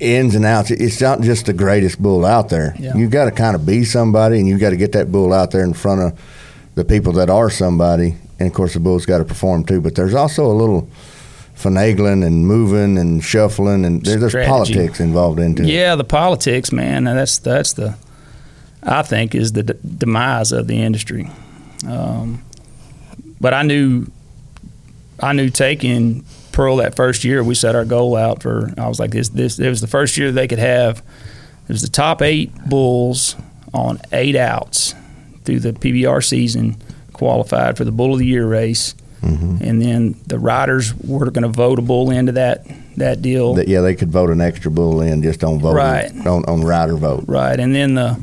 [0.00, 0.70] ins and outs.
[0.70, 2.74] It's not just the greatest bull out there.
[2.78, 2.94] Yeah.
[2.96, 5.50] You got to kind of be somebody, and you've got to get that bull out
[5.50, 6.20] there in front of
[6.74, 8.16] the people that are somebody.
[8.38, 9.80] And of course, the bull's got to perform too.
[9.80, 10.88] But there's also a little
[11.56, 14.50] finagling and moving and shuffling, and there, there's Strategy.
[14.50, 15.68] politics involved into it.
[15.68, 17.04] Yeah, the politics, man.
[17.04, 17.96] That's that's the
[18.82, 21.30] I think is the d- demise of the industry.
[21.88, 22.42] Um,
[23.40, 24.06] but I knew
[25.20, 26.24] I knew taking
[26.56, 27.44] Pearl that first year.
[27.44, 28.72] We set our goal out for.
[28.78, 29.28] I was like this.
[29.28, 30.98] This it was the first year they could have.
[31.68, 33.36] It was the top eight bulls
[33.74, 34.94] on eight outs
[35.44, 36.76] through the PBR season
[37.12, 38.94] qualified for the Bull of the Year race.
[39.22, 39.60] Mhm.
[39.60, 42.64] And then the riders were going to vote a bull into that
[42.96, 43.52] that deal.
[43.54, 46.10] That, yeah, they could vote an extra bull in just on vote Right.
[46.26, 47.24] on on rider vote.
[47.26, 48.16] Right, and then the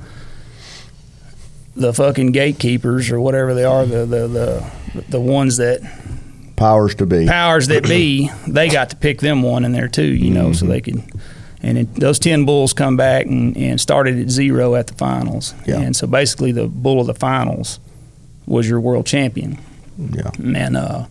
[1.75, 5.81] the fucking gatekeepers or whatever they are, the the the, the ones that
[6.55, 7.25] Powers to be.
[7.25, 10.65] powers that be, they got to pick them one in there too, you know, so
[10.65, 11.01] they could.
[11.61, 15.53] and it, those ten bulls come back and, and started at zero at the finals.
[15.65, 15.79] Yeah.
[15.79, 17.79] And so basically, the bull of the finals
[18.45, 19.57] was your world champion.
[19.97, 20.29] Yeah.
[20.37, 21.05] And uh,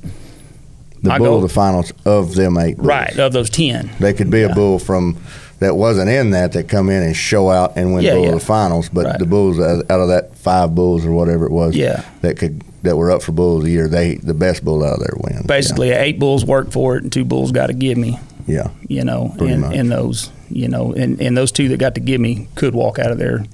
[1.02, 2.76] The I bull go- of the finals of them eight.
[2.76, 2.86] bulls.
[2.86, 4.46] right of those ten, They could be Yeah.
[4.52, 5.16] a bull from
[5.60, 8.32] that wasn't in that that come in and show out and win Yeah, bull yeah.
[8.32, 9.18] of the finals, but Right.
[9.18, 12.02] the bulls out out of that five bulls or whatever it was, Yeah.
[12.22, 14.94] that could that were up for bull of the year, they the best bull out
[14.94, 15.46] of there wins.
[15.46, 18.18] basically eight bulls worked for it, and two bulls got to give me.
[18.46, 22.00] yeah, you know, and, and those, you know, and, and those two that got to
[22.00, 23.44] give me could walk out of there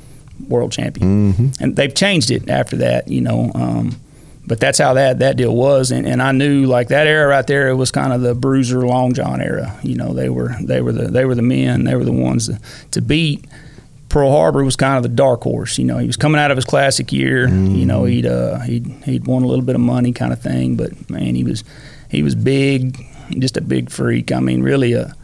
[0.49, 1.33] world champion.
[1.33, 3.51] hmm And they've changed it after that, you know.
[3.55, 3.97] Um,
[4.47, 7.47] but that's how that, that deal was, and, and I knew like that era right
[7.47, 7.69] there.
[7.69, 9.79] It was kind of the Bruiser Long John era.
[9.83, 11.85] You know, they were they were the they were the men.
[11.85, 12.59] They were the ones to,
[12.93, 13.45] to beat.
[14.09, 15.77] Pearl Harbor was kind of the dark horse.
[15.79, 17.47] You know, he was coming out of his classic year.
[17.49, 20.77] You know, he'd uh, he'd he'd won a little bit of money, kind of thing.
[20.77, 21.63] But man, he was
[22.11, 23.05] he was big,
[23.39, 24.33] just a big freak.
[24.33, 25.15] I mean, really a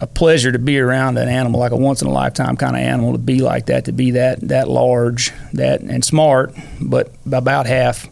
[0.00, 2.82] a pleasure to be around an animal like a once in a lifetime kind of
[2.82, 7.66] animal to be like that, to be that that large, that and smart, but about
[7.66, 8.08] half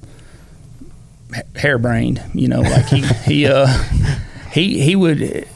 [1.33, 2.21] ha- harebrained.
[2.35, 3.67] You know, like he he uh
[4.53, 5.47] he he would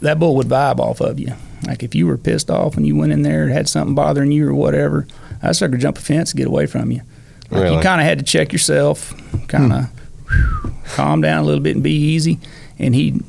[0.00, 1.34] that bull would vibe off of you.
[1.66, 4.30] Like if you were pissed off and you went in there and had something bothering
[4.30, 5.06] you or whatever,
[5.42, 7.02] I sucker jump a fence and get away from you.
[7.50, 7.76] Like Really?
[7.76, 9.14] You kind of had to check yourself,
[9.48, 9.84] kind of
[10.28, 10.68] hmm.
[10.94, 12.38] calm down a little bit and be easy.
[12.78, 13.22] And he'd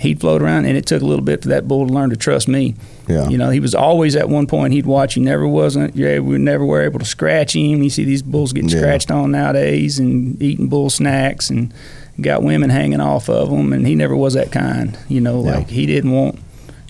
[0.00, 2.16] he'd float around, and it took a little bit for that bull to learn to
[2.16, 2.74] trust me.
[3.06, 3.28] Yeah.
[3.28, 5.14] You know, he was always at one point he'd watch.
[5.14, 5.94] He never wasn't.
[5.94, 7.82] Yeah, we never were able to scratch him.
[7.82, 8.78] You see these bulls getting Yeah.
[8.78, 11.72] scratched on nowadays and eating bull snacks and
[12.20, 13.72] got women hanging off of them.
[13.72, 14.96] And he never was that kind.
[15.08, 15.56] You know, Yeah.
[15.56, 16.38] like he didn't want.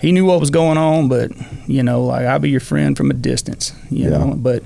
[0.01, 1.31] He knew what was going on, but
[1.67, 3.73] you know, like I'll be your friend from a distance.
[3.89, 4.17] You Yeah.
[4.17, 4.63] know, but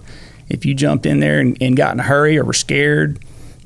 [0.50, 3.20] if you jumped in there and, and got in a hurry or were scared,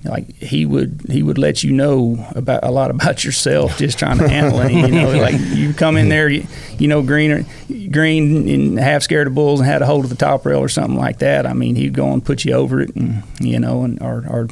[0.06, 4.18] like he would he would let you know about a lot about yourself just trying
[4.18, 4.72] to handle it.
[4.72, 7.46] You know, like you come in there, you, you know, green or
[7.92, 10.70] green and half scared of bulls and had a hold of the top rail or
[10.70, 11.46] something like that.
[11.46, 14.48] I mean, he'd go and put you over it, and you know, and or, or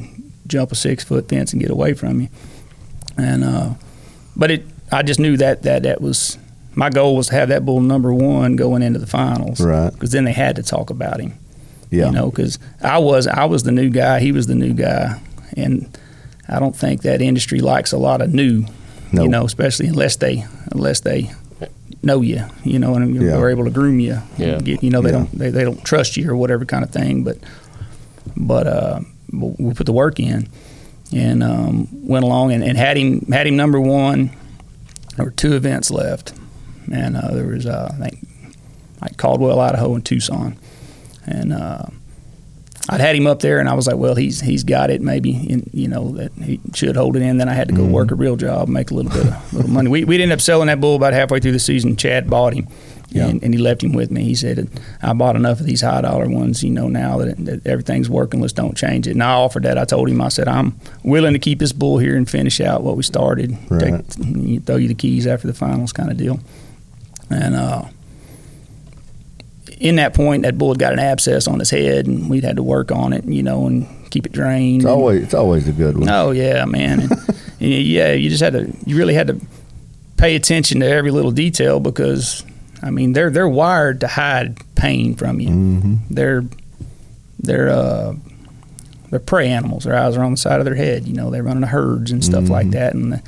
[0.46, 2.28] jump a six foot fence and get away from you.
[3.16, 3.70] And uh,
[4.36, 6.36] but it, I just knew that that that was
[6.78, 9.90] my goal was to have that bull number one going into the finals, Right.
[9.92, 11.32] Because then they had to talk about him
[11.90, 14.74] yeah, you know because i was i was the new guy he was the new
[14.74, 15.18] guy
[15.56, 15.88] and
[16.46, 18.66] i don't think that industry likes a lot of new
[19.10, 19.22] No.
[19.22, 21.30] you know especially unless they unless they
[22.02, 23.36] know you you know and Yeah.
[23.38, 24.58] are able to groom you Yeah.
[24.60, 25.18] Get, you know they Yeah.
[25.18, 27.38] don't they, they don't trust you or whatever kind of thing but
[28.36, 29.00] but uh
[29.32, 30.46] we put the work in
[31.14, 34.30] and um, went along and, and had him had him number one
[35.16, 36.34] there were two events left
[36.92, 38.26] and uh, there was uh, i think
[39.00, 40.56] like caldwell idaho and tucson
[41.26, 41.84] and uh,
[42.90, 45.02] I'd had him up there, and I was like, well, he's he's got it.
[45.02, 47.36] Maybe in, you know that he should hold it in.
[47.36, 49.70] Then I had to go work a real job, make a little bit of little
[49.70, 49.90] money.
[49.90, 51.96] We we ended up selling that bull about halfway through the season.
[51.96, 52.66] Chad bought him.
[53.10, 53.26] Yeah.
[53.26, 54.24] And, and he left him with me.
[54.24, 54.68] He said,
[55.02, 58.40] "I bought enough of these high dollar ones, you know, now that, that everything's working.
[58.40, 59.78] Let's don't change it." And I offered that.
[59.78, 62.82] I told him, I said, "I'm willing to keep this bull here and finish out
[62.82, 63.56] what we started.
[63.70, 64.06] Right.
[64.08, 66.40] Take, throw you the keys after the finals, kind of deal."
[67.30, 67.84] And uh,
[69.78, 72.56] in that point, that bull had got an abscess on his head, and we'd had
[72.56, 74.82] to work on it, you know, and keep it drained.
[74.82, 76.08] it's always it's always a good one.
[76.08, 77.00] Oh yeah, man.
[77.02, 77.12] And,
[77.60, 78.72] and yeah, you just had to.
[78.86, 79.40] You really had to
[80.16, 82.44] pay attention to every little detail because,
[82.82, 85.50] I mean, they're they're wired to hide pain from you.
[85.50, 86.44] hmm They're
[87.38, 88.14] they're uh,
[89.10, 89.84] they're prey animals.
[89.84, 91.06] Their eyes are on the side of their head.
[91.06, 92.72] You know, they run in herds and stuff like Mhm.
[92.72, 93.22] that, and the,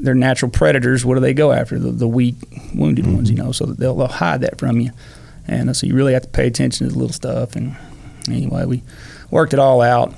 [0.00, 1.04] they're natural predators.
[1.04, 1.78] What do they go after?
[1.78, 2.36] The, the weak,
[2.74, 3.30] wounded ones.
[3.30, 4.90] You know, so they'll, they'll hide that from you.
[5.46, 7.56] And uh, so you really have to pay attention to the little stuff.
[7.56, 7.76] And
[8.28, 8.82] anyway, we
[9.30, 10.14] worked it all out.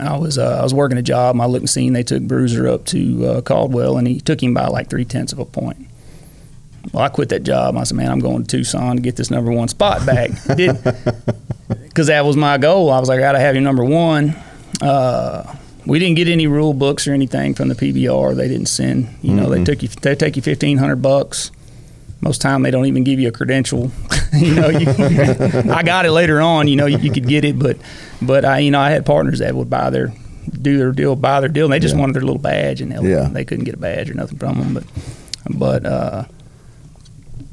[0.00, 1.36] I was uh, I was working a job.
[1.36, 1.92] My looking scene.
[1.92, 5.32] They took Bruiser up to uh, Caldwell, and he took him by like three tenths
[5.32, 5.86] of a point.
[6.92, 7.76] Well, I quit that job.
[7.76, 10.30] I said, "Man, I'm going to Tucson to get this number one spot back."
[11.68, 12.90] Because that was my goal.
[12.90, 14.34] I was like, "I got to have him number one."
[14.80, 15.54] Uh,
[15.86, 18.34] we didn't get any rule books or anything from the PBR.
[18.36, 19.08] They didn't send.
[19.22, 19.66] You know, they Mm-mm.
[19.66, 19.88] took you.
[19.88, 21.50] They take you fifteen hundred bucks.
[22.20, 23.90] Most time they don't even give you a credential.
[24.32, 24.86] you know, you,
[25.72, 26.68] I got it later on.
[26.68, 27.78] You know, you, you could get it, but
[28.20, 30.12] but I you know I had partners that would buy their
[30.60, 32.00] do their deal, buy their deal, and they just Yeah.
[32.00, 33.28] wanted their little badge, and they, Yeah.
[33.32, 34.74] they couldn't get a badge or nothing from them.
[34.74, 34.84] But
[35.58, 36.24] but uh,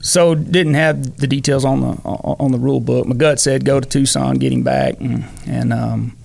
[0.01, 3.05] so didn't have the details on the on the rule book.
[3.07, 6.15] My gut said go to Tucson, get him back, and, and um,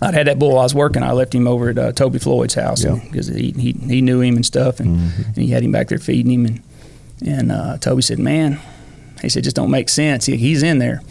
[0.00, 1.02] I'd had that bull I was working.
[1.02, 3.00] I left him over at uh, Toby Floyd's house Yeah.
[3.04, 5.98] because he, he he knew him and stuff, and, and he had him back there
[5.98, 6.46] feeding him.
[6.46, 6.62] And
[7.26, 8.60] and uh, Toby said, "Man,"
[9.22, 10.26] he said, "just don't make sense.
[10.26, 11.02] He, he's in there."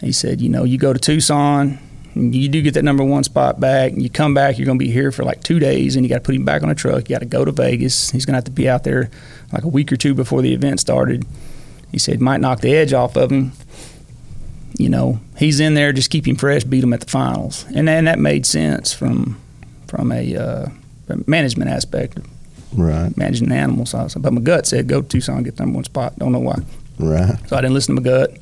[0.00, 1.78] He said, "You know, you go to Tucson,
[2.14, 4.84] you do get that number one spot back, and you come back, you're going to
[4.84, 6.74] be here for like two days, and you got to put him back on a
[6.74, 7.08] truck.
[7.10, 8.10] You got to go to Vegas.
[8.10, 9.10] He's going to have to be out there
[9.52, 11.26] like a week or two before the event started.
[11.92, 13.52] He said might knock the edge off of him.
[14.76, 17.86] You know, he's in there, just keep him fresh, beat him at the finals, and
[17.86, 19.40] then that made sense from
[19.86, 20.66] from a uh,
[21.26, 22.18] management aspect,
[22.72, 23.16] Right.
[23.16, 23.90] managing the animals.
[23.90, 26.18] So I said, but my gut said go to Tucson, get the number one spot.
[26.18, 26.58] Don't know why.
[26.98, 27.36] Right.
[27.48, 28.36] So I didn't listen to my gut.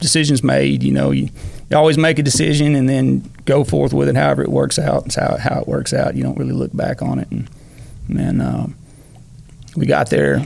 [0.00, 1.28] Decisions made, you know, you,
[1.68, 5.06] you always make a decision and then go forth with it however it works out.
[5.06, 6.14] It's how, how it works out.
[6.16, 7.30] You don't really look back on it.
[7.30, 7.48] And
[8.08, 8.74] then um,
[9.76, 10.44] we got there.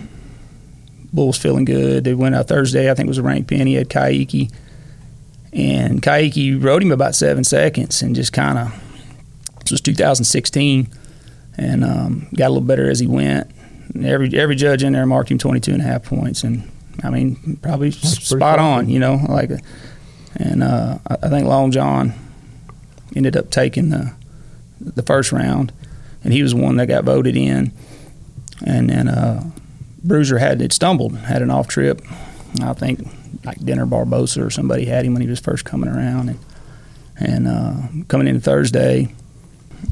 [1.14, 2.04] Bulls feeling good.
[2.04, 2.90] They went out Thursday.
[2.90, 3.66] I think it was a ranked pin.
[3.66, 4.50] He had Kaique.
[5.52, 8.72] And Kaique rode him about seven seconds and just kind of,
[9.60, 10.88] this was 2016,
[11.56, 13.50] and um, got a little better as he went.
[13.94, 16.42] And every every judge in there marked him 22 and a half points.
[16.42, 16.68] And
[17.04, 19.50] I mean, probably pretty spot on, you know, like,
[20.36, 22.12] and uh, I I think Long John
[23.14, 24.12] ended up taking the
[24.80, 25.72] the first round,
[26.24, 27.72] and he was the one that got voted in.
[28.66, 29.50] And then uh,
[30.04, 32.02] Bruiser had it stumbled, had an off trip.
[32.62, 33.06] I think
[33.44, 36.38] like Dener Barbosa or somebody had him when he was first coming around, and
[37.18, 39.12] and uh, coming in Thursday,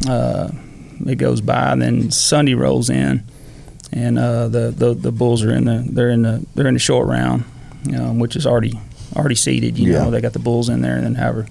[0.09, 0.51] uh,
[1.07, 1.73] it goes by.
[1.73, 3.25] And then Sunday rolls in,
[3.93, 6.81] and uh, the, the the Bulls are in the they're in the they're in the
[6.81, 7.45] short round,
[7.97, 8.79] um, which is already
[9.17, 9.79] already seated.
[9.79, 10.05] You Yeah.
[10.05, 11.47] know, they got the Bulls in there, and then however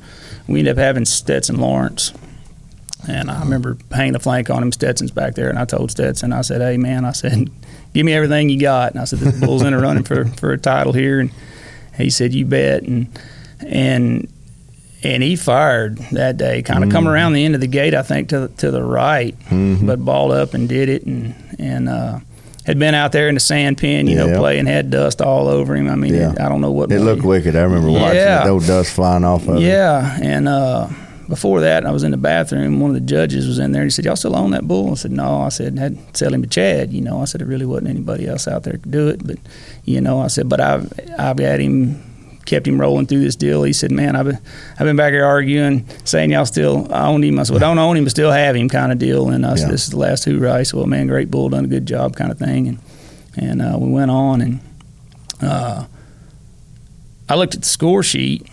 [0.48, 2.14] we end up having Stetson Lawrence.
[3.08, 4.72] And I remember hanging a flank on him.
[4.72, 7.50] Stetson's back there, and I told Stetson, I said, "Hey, man," I said,
[7.94, 10.52] "Give me everything you got." And I said, "The Bulls in a running for for
[10.52, 11.32] a title here," and
[11.98, 13.08] he said, "You bet." And
[13.66, 14.28] and
[15.04, 18.04] and he fired that day, kind of come around the end of the gate, I
[18.04, 19.88] think, to to the right, Mhm.
[19.88, 22.20] but balled up and did it, and and uh,
[22.68, 24.26] had been out there in the sand pen, you Yeah.
[24.28, 25.90] know, playing, had dust all over him.
[25.90, 26.34] I mean, Yeah.
[26.34, 27.56] it, I don't know what It looked wicked.
[27.56, 28.48] I remember watching Yeah.
[28.56, 28.68] it.
[28.68, 29.62] Dust flying off of it.
[29.62, 30.86] yeah, and uh,
[31.32, 32.82] before that, I was in the bathroom.
[32.82, 33.84] One of the judges was in there.
[33.84, 36.18] And He said, "Y'all still own that bull?" I said, "No." I said, "Had to
[36.18, 38.74] sell him to Chad." You know, I said, "There really wasn't anybody else out there
[38.74, 39.38] could do it." But
[39.86, 42.04] you know, I said, "But I've I've had him."
[42.44, 43.62] Kept him rolling through this deal.
[43.64, 44.40] He said, "Man, I've been
[44.74, 47.96] I've been back here arguing, saying y'all still own him." I said, "Well, don't own
[47.96, 49.30] him, but still have him," kind of deal.
[49.30, 49.72] And I said, Yeah.
[49.72, 52.16] "This is the last hoorah." I said, "Well, man, great bull, done a good job,"
[52.16, 52.68] kind of thing.
[52.68, 52.78] And
[53.38, 54.60] and uh, we went on, and
[55.40, 55.86] uh,
[57.30, 58.46] I looked at the score sheet,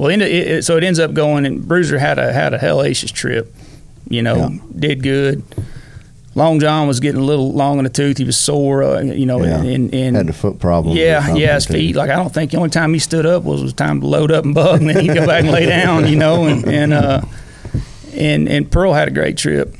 [0.00, 3.12] well, it, it, so it ends up going, and Bruiser had a had a hellacious
[3.12, 3.54] trip.
[4.08, 4.58] You know, Yeah.
[4.78, 5.42] did good.
[6.34, 8.16] Long John was getting a little long in the tooth.
[8.18, 8.82] He was sore.
[8.84, 9.60] Uh, you know, Yeah.
[9.62, 10.96] and, and Had a foot problem.
[10.96, 11.96] yeah, yeah, his feet.
[11.96, 14.30] Like I don't think the only time he stood up was was time to load
[14.32, 16.06] up and bug, and then he'd go back and lay down.
[16.08, 17.20] You know, and and uh,
[18.14, 19.74] and and Pearl had a great trip,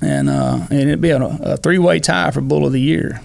[0.00, 3.20] and uh, and it'd be a, a three way tie for Bull of the Year.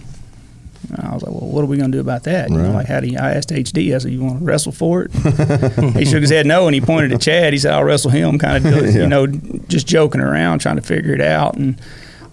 [0.90, 2.50] And I was like, well, what are we going to do about that?
[2.50, 3.18] You know, like how do you?
[3.18, 3.94] I asked HD.
[3.94, 5.12] I said, you want to wrestle for it?
[5.96, 7.54] he shook his head no, and he pointed at Chad.
[7.54, 8.40] He said, I'll wrestle him.
[8.40, 9.02] Kind of, Yeah.
[9.02, 11.56] you know, just joking around, trying to figure it out.
[11.56, 11.80] And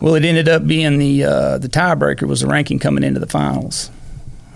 [0.01, 3.27] well, it ended up being the uh, the tiebreaker was the ranking coming into the
[3.27, 3.90] finals.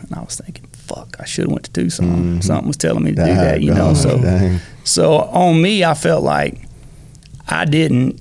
[0.00, 2.40] And I was thinking, fuck, I should have went to Tucson.
[2.42, 3.94] Something was telling me to do that, you know.
[3.94, 4.60] So dang.
[4.84, 6.58] so on me, I felt like
[7.48, 8.20] I didn't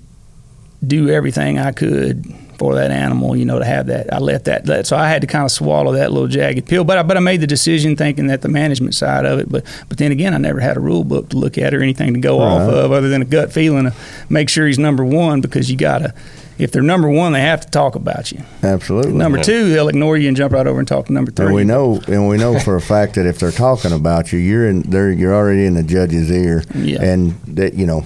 [0.86, 2.26] do everything I could
[2.60, 4.14] for that animal, you know, to have that.
[4.14, 6.84] I let that, that so I had to kind of swallow that little jagged pill.
[6.84, 9.50] But I, but I made the decision thinking that the management side of it.
[9.50, 12.14] But but then again, I never had a rule book to look at or anything
[12.14, 13.94] to go off of other than a gut feeling to
[14.30, 16.14] make sure he's number one because you gotta.
[16.58, 18.44] If they're number one, they have to talk about you.
[18.64, 19.14] Absolutely.
[19.14, 21.46] Number two, they'll ignore you and jump right over and talk to number three.
[21.46, 24.40] And we know, and we know for a fact that if they're talking about you,
[24.40, 27.02] you're in, they're, you're already in the judge's ear, Yeah.
[27.02, 28.04] and that you know.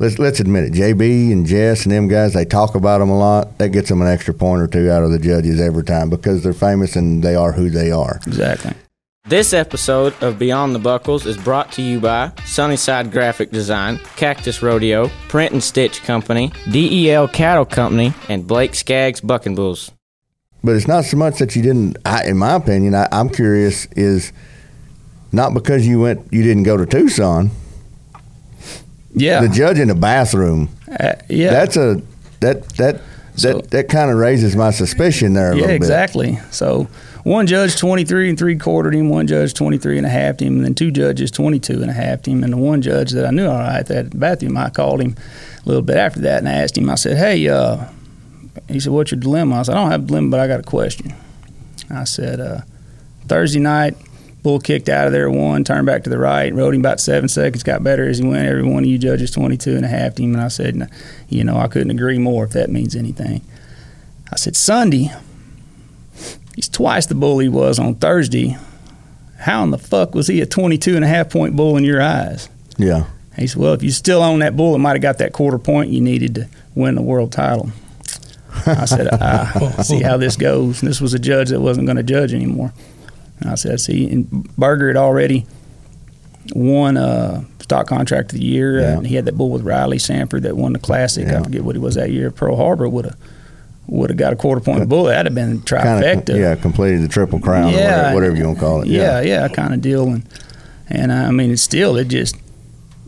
[0.00, 0.72] Let's let's admit it.
[0.72, 3.58] JB and Jess and them guys, they talk about them a lot.
[3.58, 6.42] That gets them an extra point or two out of the judges every time because
[6.42, 8.18] they're famous and they are who they are.
[8.26, 8.72] Exactly.
[9.26, 14.62] This episode of Beyond the Buckles is brought to you by Sunnyside Graphic Design, Cactus
[14.62, 19.92] Rodeo, Print and Stitch Company, DEL Cattle Company, and Blake Skaggs Bucking Bulls.
[20.64, 21.98] But it's not so much that you didn't.
[22.06, 24.32] I, in my opinion, I, I'm curious is
[25.30, 27.50] not because you went, you didn't go to Tucson.
[29.12, 29.40] Yeah.
[29.40, 30.68] The judge in the bathroom.
[30.88, 31.50] Uh, yeah.
[31.50, 32.00] That's a
[32.40, 33.00] that that
[33.36, 35.76] So- that that kind of raises my suspicion there a Yeah, little bit.
[35.76, 36.38] exactly.
[36.50, 36.88] So
[37.24, 40.64] one judge 23 and three quartered him, one judge 23 and a half him, and
[40.64, 42.42] then two judges 22 and a half him.
[42.44, 45.16] And the one judge that I knew all right that bathroom, I called him
[45.64, 47.84] a little bit after that and I asked him, I said, hey, uh,
[48.68, 49.56] he said, what's your dilemma?
[49.60, 51.12] I said, I don't have a dilemma, but I got a question.
[51.90, 52.60] I said, uh,
[53.28, 53.96] Thursday night,
[54.42, 57.28] bull kicked out of there, one, turned back to the right, rode him about seven
[57.28, 58.46] seconds, got better as he went.
[58.46, 60.34] Every one of you judges 22 and a half him.
[60.34, 60.90] And I said, "N-
[61.28, 63.42] you know, I couldn't agree more if that means anything.
[64.32, 65.12] I said, Sunday,
[66.54, 68.56] he's twice the bull he was on Thursday.
[69.38, 72.02] how in the fuck was he a 22 and a half point bull in your
[72.02, 72.48] eyes?
[72.76, 73.06] Yeah.
[73.36, 75.58] He said, well, if you still own that bull, it might have got that quarter
[75.58, 77.70] point you needed to win the world title.
[78.66, 80.82] I said, I ah, see how this goes.
[80.82, 82.72] And this was a judge that wasn't going to judge anymore.
[83.40, 85.46] And I said, see, and Berger had already
[86.54, 88.80] won uh, a stock contract of the year.
[88.80, 88.98] Yeah.
[88.98, 91.26] And he had that bull with Riley Sanford that won the classic.
[91.26, 91.40] Yeah.
[91.40, 92.30] I forget what he was that year.
[92.30, 93.16] Pearl Harbor would have
[93.86, 95.04] would have got a quarter point bull.
[95.04, 96.30] That'd have been trifecta.
[96.30, 98.88] of yeah, completed the triple crown or whatever, whatever you want to call it.
[98.88, 100.08] Yeah, yeah, kind of deal.
[100.08, 100.28] And
[100.88, 102.36] and uh, I mean, it's still it just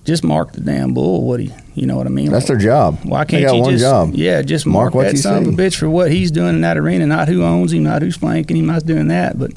[0.04, 1.24] just mark the damn bull.
[1.26, 2.30] What he, you know what I mean?
[2.30, 2.98] That's their job.
[3.04, 4.10] Why can't got you one just job.
[4.14, 6.60] yeah just Mark mark, what that son of a bitch for what he's doing in
[6.62, 9.52] that arena, not who owns him, not who's flanking him, not doing that, but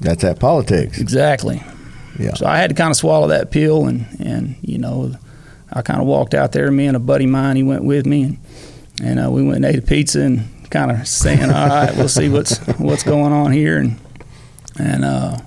[0.00, 0.98] That's that politics.
[0.98, 1.62] exactly.
[2.18, 2.34] Yeah.
[2.34, 5.14] So I had to kind of swallow that pill, and and you know,
[5.72, 6.70] I kind of walked out there.
[6.70, 8.38] Me and a buddy of mine, he went with me, and
[9.02, 12.08] and uh, we went and ate a pizza and kind of saying, all right, we'll
[12.08, 13.96] see what's what's going on here, and
[14.78, 15.38] and uh,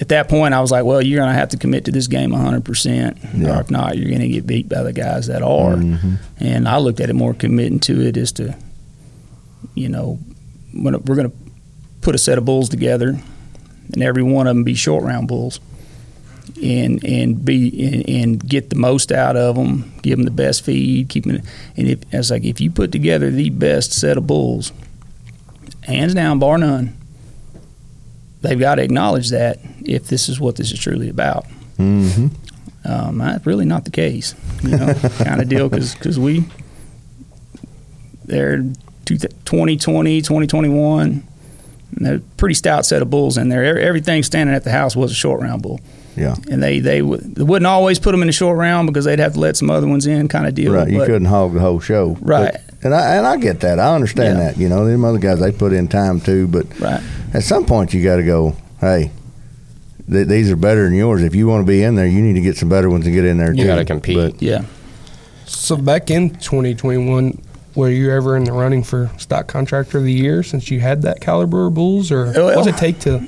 [0.00, 2.08] at that point, I was like, well, you're going to have to commit to this
[2.08, 3.46] game 100%.
[3.46, 5.74] Or if not, you're going to get beat by the guys that are.
[5.76, 6.18] Mhm.
[6.40, 8.56] And I looked at it more committing to it is to,
[9.76, 10.18] you know,
[10.74, 11.36] we're going to
[12.04, 13.18] put a set of bulls together
[13.92, 15.58] and every one of them be short round bulls
[16.62, 20.64] and and be and, and get the most out of them, give them the best
[20.64, 21.42] feed, keep them.
[21.76, 24.72] And if it's like if you put together the best set of bulls,
[25.82, 26.96] hands down, bar none,
[28.42, 31.46] they've got to acknowledge that if this is what this is truly about.
[31.76, 32.28] hmm
[32.84, 36.44] Um, that's really not the case, you know, kind of deal because we
[38.26, 38.58] they're
[39.04, 41.22] two, 2020, 2021.
[41.96, 43.78] And they're a pretty stout set of bulls in there.
[43.78, 45.80] Everything standing at the house was a short round bull.
[46.16, 46.36] Yeah.
[46.50, 49.18] And they they, w- they wouldn't always put them in the short round because they'd
[49.18, 50.72] have to let some other ones in, kind of deal.
[50.72, 50.88] Right.
[50.88, 52.16] You But- couldn't hog the whole show.
[52.20, 52.52] Right.
[52.52, 53.80] But- and I and I get that.
[53.80, 54.44] I understand Yeah.
[54.52, 54.56] that.
[54.58, 57.00] You know, them other guys they put in time too, but Right.
[57.32, 58.54] at some point you got to go.
[58.80, 59.10] Hey,
[60.10, 61.22] th- these are better than yours.
[61.22, 63.10] If you want to be in there, you need to get some better ones to
[63.10, 63.66] get in there You too.
[63.66, 64.16] gotta compete.
[64.16, 64.62] But Yeah.
[65.46, 67.38] So back in 2021,
[67.74, 71.02] were you ever in the running for stock contractor of the year since you had
[71.02, 73.26] that caliber of bulls, or Well- what does it take to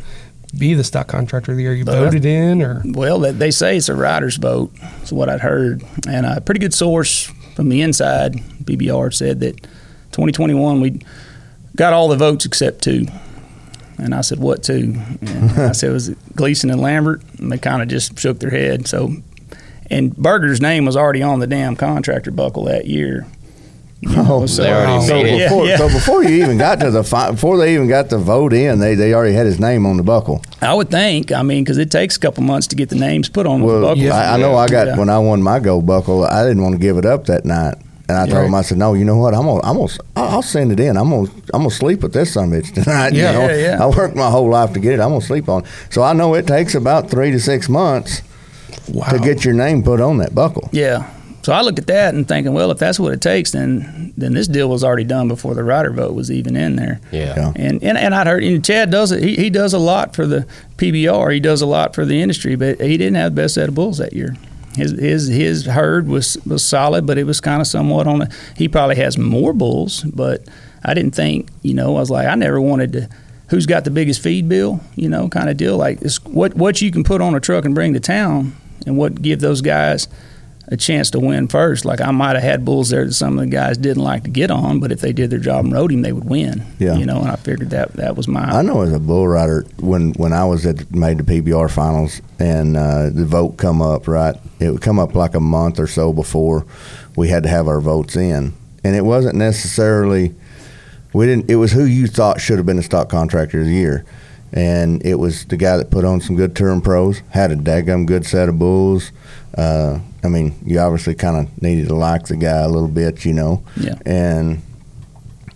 [0.56, 1.74] be the stock contractor of the year?
[1.74, 4.72] You Well, voted in, or Well, they, say it's a rider's vote.
[5.02, 9.60] Is what I'd heard, and a pretty good source from the inside, PBR said that
[10.12, 11.00] 2021 we
[11.74, 13.06] got all the votes except two.
[13.98, 14.94] And I said, "What two?
[15.22, 18.50] And I said, "It was Gleason and Lambert?" And they kind of just shook their
[18.50, 18.86] head.
[18.86, 19.14] So,
[19.90, 23.26] and Berger's name was already on the damn contractor buckle that year.
[24.02, 25.38] You know, Oh, so- they already so made it.
[25.38, 25.76] Yeah, before, yeah.
[25.78, 28.78] so before you even got to the fi- before they even got the vote in,
[28.78, 30.42] they they already had his name on the buckle.
[30.60, 31.32] I would think.
[31.32, 33.66] I mean, because it takes a couple months to get the names put on the
[33.66, 34.12] Well, buckle.
[34.12, 34.98] I, I know I got Yeah.
[34.98, 37.76] when I won my gold buckle, I didn't want to give it up that night,
[38.08, 38.46] and I told Right.
[38.46, 39.34] him, I said, "No, you know what?
[39.34, 40.98] I'm gonna, I'm gonna, I'll I'll send it in.
[40.98, 43.14] I'm gonna, I'm gonna sleep with this son of bitch tonight.
[43.14, 43.32] Yeah.
[43.32, 43.48] you know?
[43.54, 43.82] Yeah, yeah.
[43.82, 45.00] I worked my whole life to get it.
[45.00, 45.62] I'm gonna sleep on.
[45.64, 45.68] it.
[45.88, 48.20] So I know it takes about three to six months
[48.92, 50.68] wow, to get your name put on that buckle.
[50.70, 51.08] Yeah.
[51.46, 54.34] So I looked at that and thinking, well, if that's what it takes, then then
[54.34, 57.00] this deal was already done before the rider vote was even in there.
[57.12, 57.36] Yeah.
[57.36, 57.52] Yeah.
[57.54, 59.22] And and, and I'd heard and Chad does it.
[59.22, 60.44] He, he does a lot for the
[60.76, 61.32] PBR.
[61.32, 63.76] He does a lot for the industry, but he didn't have the best set of
[63.76, 64.36] bulls that year.
[64.74, 68.22] His his his herd was was solid, but it was kind of somewhat on.
[68.22, 70.42] A, he probably has more bulls, but
[70.82, 71.48] I didn't think.
[71.62, 73.08] You know, I was like, I never wanted to.
[73.50, 74.80] Who's got the biggest feed bill?
[74.96, 75.76] You know, kind of deal.
[75.76, 78.98] Like it's what what you can put on a truck and bring to town, and
[78.98, 80.08] what give those guys
[80.68, 81.84] a chance to win first.
[81.84, 84.30] Like I might have had bulls there that some of the guys didn't like to
[84.30, 86.64] get on, but if they did their job and rode him, they would win.
[86.78, 86.96] Yeah.
[86.96, 89.64] You know, and I figured that that was my I know as a bull rider
[89.78, 94.08] when when I was at made the PBR finals and uh, the vote come up
[94.08, 96.66] right, it would come up like a month or so before
[97.14, 98.52] we had to have our votes in,
[98.82, 100.34] and it wasn't necessarily
[101.12, 101.48] we didn't.
[101.48, 104.04] It was who you thought should have been the stock contractor of the year,
[104.52, 108.06] and it was the guy that put on some good touring pros, had a daggum
[108.06, 109.12] good set of bulls.
[109.56, 113.24] Uh, I mean, you obviously kind of needed to like the guy a little bit,
[113.24, 113.94] you know, Yeah.
[114.04, 114.60] and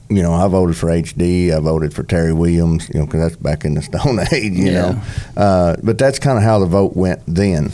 [0.08, 1.52] you know, I voted for HD.
[1.54, 4.72] I voted for Terry Williams, you know, because that's back in the Stone Age, you
[4.72, 4.72] Yeah.
[4.90, 5.02] know.
[5.36, 7.70] Uh, but that's kind of how the vote went then,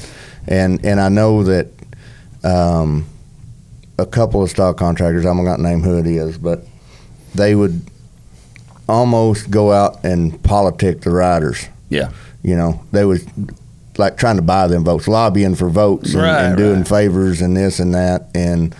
[0.49, 1.69] and and I know that
[2.45, 3.07] um,
[3.99, 6.65] a couple of stock contractors, I'm not going to name who it is, but
[7.35, 7.81] they would
[8.89, 11.67] almost go out and politic the riders.
[11.89, 12.11] Yeah.
[12.43, 13.27] You know, they would
[13.99, 16.89] like trying to buy them votes, lobbying for votes, and, Right, and doing right.
[16.89, 18.29] favors and this and that.
[18.35, 18.75] And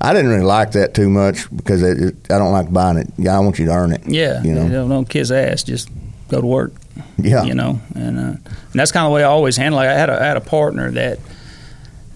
[0.00, 3.08] I didn't really like that too much because it, it, I don't like buying it.
[3.16, 4.02] Yeah, I want you to earn it.
[4.06, 4.42] Yeah.
[4.42, 4.68] You know.
[4.68, 5.62] don't, don't kiss ass.
[5.62, 5.88] Just
[6.28, 6.72] go to work.
[7.18, 7.44] Yeah.
[7.44, 8.40] You know, and, uh, and
[8.74, 9.80] that's kind of the way I always handle.
[9.80, 9.84] it.
[9.84, 11.18] I had a I had a partner that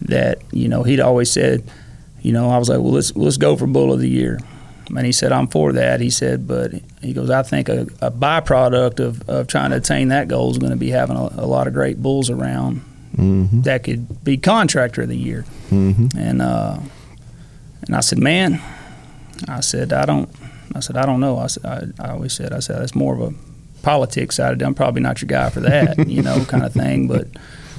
[0.02, 1.62] that you know he'd always said,
[2.22, 4.38] you know, I was like, well, let's let's go for bull of the year.
[4.88, 6.00] And he said, I'm for that.
[6.00, 6.72] He said, but
[7.02, 10.58] he goes, I think a, a byproduct of, of trying to attain that goal is
[10.58, 12.82] going to be having a, a lot of great bulls around
[13.16, 13.62] Mm-hmm.
[13.62, 15.46] that could be contractor of the year.
[15.70, 16.18] Mm-hmm.
[16.18, 16.78] And uh,
[17.86, 18.60] and I said, man,
[19.48, 20.28] I said, I don't,
[20.74, 21.38] I said, I don't know.
[21.38, 23.34] I said, I, I always said, I said, that's more of a
[23.82, 24.64] politics side of it.
[24.64, 27.08] I'm probably not your guy for that, you know, kind of thing.
[27.08, 27.28] But,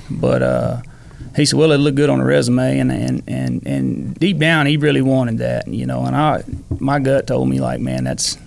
[0.09, 0.81] but uh,
[1.35, 4.65] he said, well, it looked good on the resume, and and and and deep down,
[4.65, 6.03] he really wanted that, you know.
[6.05, 6.43] And I,
[6.80, 8.38] my gut told me like, man, that's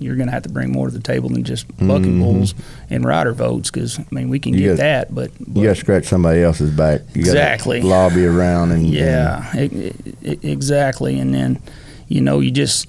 [0.00, 2.20] you're going to have to bring more to the table than just bucking Mhm.
[2.20, 2.54] bulls
[2.88, 5.66] and rider votes, because I mean, we can You get got- that, but, but You
[5.66, 7.00] got to scratch somebody else's back.
[7.14, 7.82] You Exactly.
[7.82, 9.92] lobby around and Yeah, e-
[10.24, 11.18] e- exactly.
[11.18, 11.58] And then,
[12.06, 12.86] you know, you just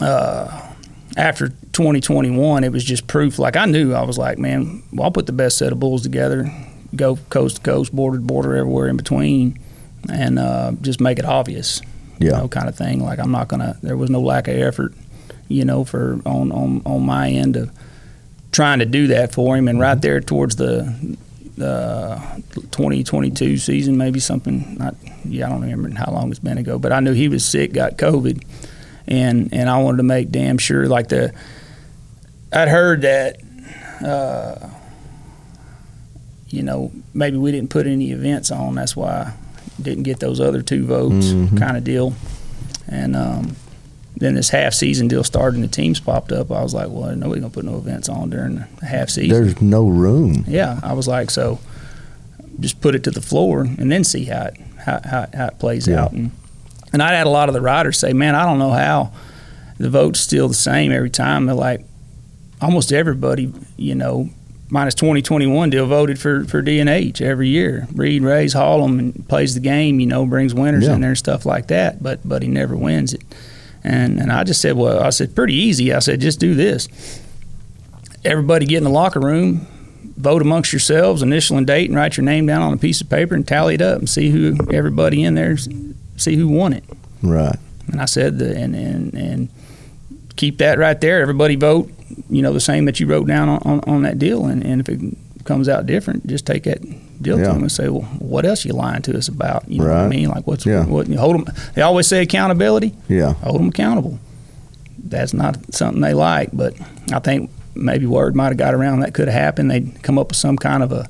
[0.00, 0.62] uh,
[1.16, 3.38] after 2021, it was just proof.
[3.38, 6.02] Like I knew, I was like, man, well, I'll put the best set of bulls
[6.02, 6.50] together,
[6.96, 9.58] go coast to coast, border to border, everywhere in between,
[10.10, 11.82] and uh, just make it obvious.
[12.22, 12.38] You Yeah.
[12.38, 13.02] know, kind of thing.
[13.02, 13.76] Like I'm not gonna.
[13.82, 14.94] There was no lack of effort,
[15.48, 17.70] you know, for on on on my end of
[18.52, 19.66] trying to do that for him.
[19.68, 21.16] And right there towards the
[21.60, 22.18] uh,
[22.70, 24.76] 2022 season, maybe something.
[24.78, 24.94] Not,
[25.24, 27.72] yeah, I don't remember how long it's been ago, but I knew he was sick,
[27.72, 28.42] got COVID,
[29.06, 30.86] and and I wanted to make damn sure.
[30.86, 31.32] Like the,
[32.52, 33.36] I'd heard that,
[34.04, 34.68] uh,
[36.48, 38.74] you know, maybe we didn't put any events on.
[38.76, 39.32] That's why
[39.80, 41.58] didn't get those other two votes, Mhm.
[41.58, 42.14] kind of deal.
[42.88, 43.56] And um,
[44.16, 46.50] then this half season deal started, and the teams popped up.
[46.52, 49.30] I was like, well, nobody's gonna put no events on during the half season.
[49.44, 50.44] There's no room.
[50.46, 51.58] Yeah, I was like, so
[52.60, 55.58] just put it to the floor and then see how it how, how, how it
[55.58, 56.02] plays Yeah.
[56.04, 56.12] out.
[56.12, 56.32] And
[56.92, 59.12] and I had a lot of the riders say, man, I don't know how
[59.78, 61.46] the vote's still the same every time.
[61.46, 61.84] They're like,
[62.60, 64.28] almost everybody, you know,
[64.72, 67.86] minus 2021 deal voted for for DNH every year.
[67.94, 70.94] Reed Rays haul him and plays the game, you know, brings winners Yeah.
[70.94, 72.02] in there and stuff like that.
[72.02, 73.22] But but he never wins it.
[73.84, 75.92] And and I just said, well, I said pretty easy.
[75.92, 76.88] I said just do this.
[78.24, 79.66] Everybody get in the locker room,
[80.16, 83.10] vote amongst yourselves, initial and date, and write your name down on a piece of
[83.10, 85.56] paper and tally it up and see who everybody in there,
[86.16, 86.84] see who won it.
[87.22, 87.56] Right.
[87.90, 89.48] And I said, the, and, and and
[90.36, 91.20] keep that right there.
[91.20, 91.90] Everybody vote,
[92.30, 94.46] you know, the same that you wrote down on, on, on that deal.
[94.46, 95.00] And, and if it
[95.44, 96.80] comes out different, just take that
[97.22, 97.46] deal Yeah.
[97.48, 99.68] to them and say, well, what else you lying to us about?
[99.68, 100.28] You know what I mean?
[100.28, 100.84] Like what's Yeah.
[100.86, 101.54] what you hold them?
[101.74, 102.94] They always say accountability.
[103.08, 103.34] Yeah.
[103.34, 104.18] Hold them accountable.
[105.04, 106.74] That's not something they like, but
[107.12, 109.70] I think maybe word might have got around that could have happened.
[109.70, 111.08] They'd come up with some kind of a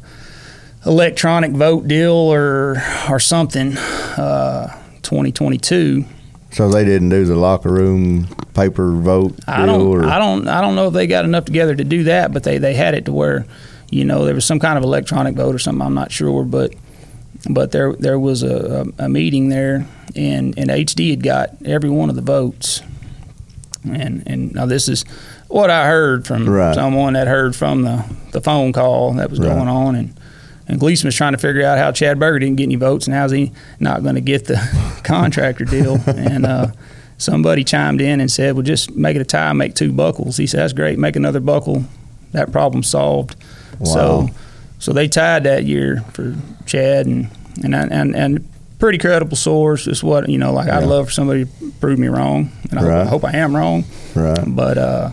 [0.86, 3.76] electronic vote deal or or something.
[3.76, 6.04] Uh, 2022.
[6.52, 10.60] So they didn't do the locker room paper vote I don't, or I don't, I
[10.60, 13.06] don't know if they got enough together to do that, but they, they had it
[13.06, 13.46] to where,
[13.90, 15.80] you know, there was some kind of electronic vote or something.
[15.80, 16.74] I'm not sure, but,
[17.48, 21.88] but there, there was a, a, a meeting there, and and HD had got every
[21.88, 22.82] one of the votes,
[23.84, 25.04] and and now this is
[25.48, 26.74] what I heard from Right.
[26.74, 29.48] someone that heard from the the phone call that was Right.
[29.48, 30.14] going on, and.
[30.72, 33.14] And Gleason was trying to figure out how Chad Berger didn't get any votes, and
[33.14, 34.56] how's he not going to get the
[35.04, 35.98] contractor deal?
[36.06, 36.68] And uh,
[37.18, 40.46] somebody chimed in and said, "Well, just make it a tie, make two buckles." He
[40.46, 40.98] said, "That's great.
[40.98, 41.84] Make another buckle.
[42.32, 43.36] That problem solved."
[43.80, 43.84] Wow.
[43.84, 44.28] So,
[44.78, 47.28] so they tied that year for Chad, and
[47.62, 48.48] and and and
[48.78, 49.86] pretty credible source.
[49.86, 50.54] Is what you know.
[50.54, 53.06] Like I'd love for somebody to prove me wrong, and I, Right.
[53.06, 53.84] hope, I hope I am wrong.
[54.14, 54.38] right?
[54.46, 55.12] But uh,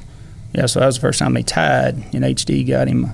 [0.53, 3.11] yeah, so that was the first time they tied, and HD got him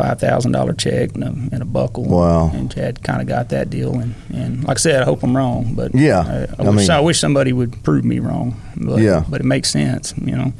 [0.00, 2.04] five thousand dollar check and a, and a buckle.
[2.04, 2.50] Wow.
[2.52, 5.36] And Chad kind of got that deal, and, and like I said, I hope I'm
[5.36, 8.60] wrong, but Yeah, I, I, I wish, mean- I wish somebody would prove me wrong.
[8.76, 9.24] But, Yeah.
[9.28, 10.52] but it makes sense, you know.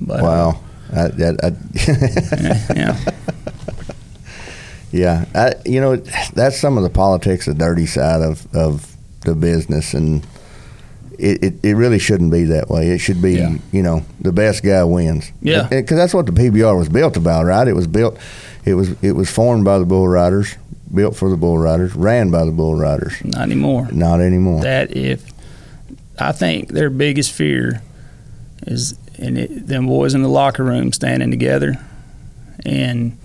[0.00, 0.60] But, uh, Wow.
[0.92, 2.96] I, that, I, yeah,
[4.92, 5.24] yeah.
[5.34, 5.96] I, you know,
[6.34, 10.26] that's some of the politics, the dirty side of, of the business, and
[11.20, 12.88] it, it, it really shouldn't be that way.
[12.90, 13.56] It should be, Yeah.
[13.72, 15.30] you know, the best guy wins.
[15.42, 15.68] Yeah.
[15.68, 17.66] because that's what the PBR was built about, right?
[17.68, 18.18] It was built,
[18.64, 20.56] it was it was formed by the bull riders,
[20.94, 23.14] built for the bull riders, ran by the bull riders.
[23.24, 23.88] not anymore.
[23.92, 24.62] Not anymore.
[24.62, 25.24] that if
[26.18, 27.82] I think their biggest fear
[28.66, 31.74] is and it, them boys in the locker room standing together,
[32.64, 33.16] and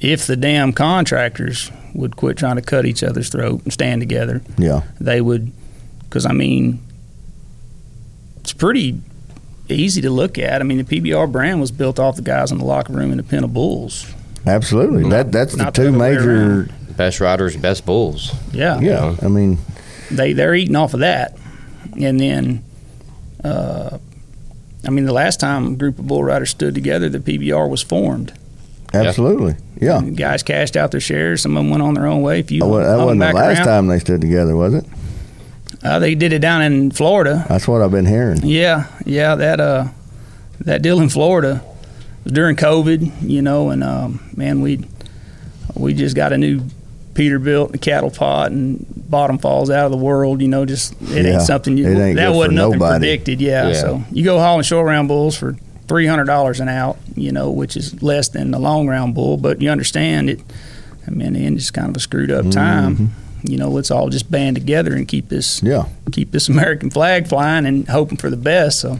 [0.00, 4.42] if the damn contractors would quit trying to cut each other's throat and stand together,
[4.56, 5.50] yeah, they would.
[6.02, 6.80] Because I mean,
[8.50, 9.00] it's pretty
[9.68, 10.60] easy to look at.
[10.60, 13.18] I mean, the PBR brand was built off the guys in the locker room in
[13.18, 14.12] the pen of bulls.
[14.46, 15.08] absolutely.
[15.10, 16.68] That that's the Not the two other major.
[16.96, 18.34] Best riders, best bulls.
[18.52, 19.58] Yeah, Yeah, I mean,
[20.10, 21.36] they they're eating off of that,
[22.00, 22.64] and then,
[23.44, 23.98] uh,
[24.84, 27.82] I mean, the last time a group of bull riders stood together, the PBR was
[27.82, 28.32] formed.
[28.94, 29.54] absolutely.
[29.80, 29.98] Yeah.
[29.98, 31.42] And guys cashed out their shares.
[31.42, 32.40] Some of them went on their own way.
[32.40, 33.66] A few Oh, well, that wasn't the last around.
[33.66, 34.84] time they stood together, was it?
[35.82, 37.44] Uh, they did it down in Florida.
[37.48, 38.40] That's what I've been hearing.
[38.44, 39.88] Yeah, yeah, that uh,
[40.60, 41.62] that deal in Florida
[42.24, 44.84] was during COVID, you know, and um, man, we
[45.74, 46.62] we just got a new
[47.14, 50.40] Peterbilt, a cattle pot, and bottom falls out of the world.
[50.40, 52.72] You know, just it Yeah, ain't something you, it ain't that good for wasn't nothing
[52.78, 52.98] nobody.
[53.00, 53.40] predicted.
[53.40, 53.72] Yeah, Yeah.
[53.74, 55.56] so you go hauling short round bulls for
[55.86, 59.36] three hundred dollars an out, you know, which is less than the long round bull,
[59.36, 60.40] but you understand it.
[61.06, 63.12] I mean, and it's kind of a screwed up time.
[63.44, 65.84] You know, let's all just band together and keep this Yeah.
[66.12, 68.80] keep this American flag flying and hoping for the best.
[68.80, 68.98] So,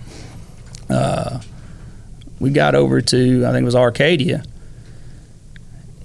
[0.91, 1.41] uh,
[2.41, 4.45] we got over to I think it was Arcadia,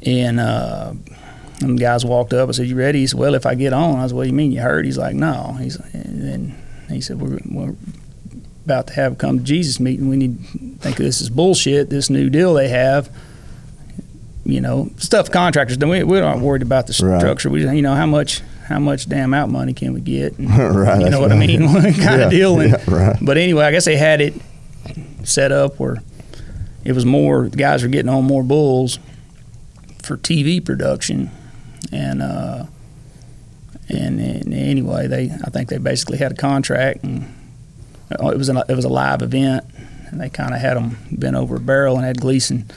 [0.06, 0.94] and uh,
[1.62, 2.50] and the guys walked up.
[2.50, 4.30] I said, "You ready?" He said, "Well, if I get on." I said, "What do
[4.30, 6.56] you mean you hurt?" He's like, "No." He's and then
[6.90, 7.76] he said, "We're, we're
[8.66, 10.10] about to have a come to Jesus meeting.
[10.10, 11.90] We need to think of this is bullshit.
[11.90, 13.10] This new deal they have."
[14.46, 15.88] You know, stuff contractors do.
[15.88, 17.20] We, we aren't worried about the Right.
[17.20, 17.50] structure.
[17.50, 20.38] We, you know, how much how much damn out money can we get?
[20.38, 21.02] And, right.
[21.02, 21.68] you know what I mean?
[21.68, 22.60] kind Yeah, of deal.
[22.60, 23.18] And, yeah, right.
[23.22, 24.34] But anyway, I guess they had it
[25.24, 25.98] set up where
[26.84, 29.00] it was more, the guys were getting on more bulls
[30.02, 31.30] for TV production.
[31.92, 32.66] And, uh,
[33.90, 37.34] and, and anyway, they, I think they basically had a contract and
[38.12, 39.66] uh, it was, an, it was a live event
[40.08, 42.70] and they kind of had them bent over a barrel and had Gleason,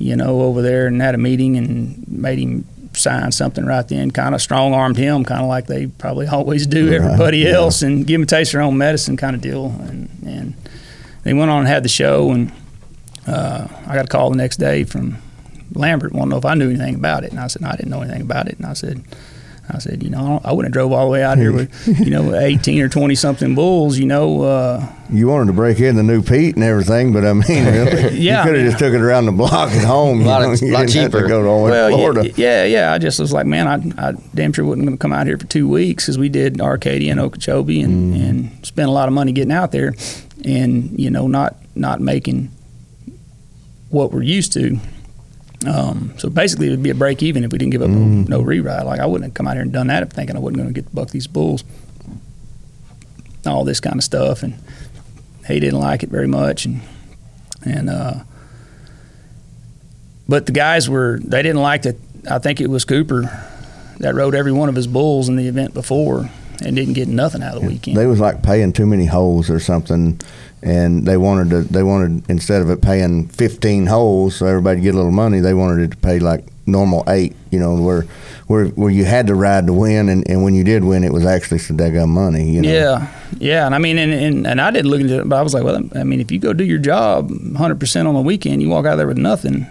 [0.00, 4.10] you know, over there and had a meeting and made him sign something right then,
[4.10, 7.50] kind of strong armed him, kind of like they probably always do Right, everybody yeah.
[7.50, 9.66] else, and give him a taste of their own medicine kind of deal.
[9.66, 10.54] And, and
[11.22, 12.50] they went on and had the show, and
[13.26, 15.18] uh, I got a call the next day from
[15.74, 17.76] Lambert, wanted to know if I knew anything about it, and I said no, I
[17.76, 19.02] didn't know anything about it, and I said.
[19.74, 21.70] I said, you know, I I wouldn't have drove all the way out here with,
[22.00, 25.96] you know, 18 or 20 something bulls, you know, uh, You wanted to break in
[25.96, 28.64] the new Pete and everything, but I mean, really, Yeah, you could I have mean-
[28.66, 30.20] just took it around the block at home.
[30.22, 31.28] A lot you know, of- you lot didn't have to cheaper.
[31.28, 32.22] go all the way well, to Florida.
[32.36, 32.92] yeah, yeah, yeah.
[32.92, 33.66] I just was like, man,
[33.98, 36.28] I, I damn sure wasn't going to come out here for two weeks because we
[36.28, 38.24] did Arcadia and Okeechobee and, Mm-hmm.
[38.24, 39.94] and spent a lot of money getting out there,
[40.44, 42.50] and you know, not not making
[43.90, 44.78] what we're used to.
[45.66, 48.24] Um, so basically, it would be a break even if we didn't give up Mm-hmm.
[48.30, 48.86] no, no rewrite.
[48.86, 50.68] Like I wouldn't have come out here and done that if thinking I wasn't going
[50.68, 51.64] to get to buck these bulls,
[53.46, 54.54] all this kind of stuff, and
[55.46, 56.80] he didn't like it very much, and
[57.64, 58.14] and uh,
[60.28, 61.96] but the guys were they didn't like that.
[62.30, 63.22] I think it was Cooper
[63.98, 66.30] that rode every one of his bulls in the event before
[66.64, 67.96] and didn't get nothing out of the weekend.
[67.96, 70.20] They was like paying too many holes or something,
[70.62, 71.62] and they wanted to.
[71.62, 75.40] They wanted instead of it paying fifteen holes, so everybody get a little money.
[75.40, 77.34] They wanted it to pay like normal eight.
[77.50, 78.02] You know, where
[78.46, 81.12] where where you had to ride to win, and, and when you did win, it
[81.12, 82.50] was actually some daggum money.
[82.50, 82.68] You know.
[82.68, 85.42] Yeah, yeah, and I mean, and, and, and I didn't look into it, but I
[85.42, 88.20] was like, well, I mean, if you go do your job 100 percent on the
[88.20, 89.66] weekend, you walk out there with nothing.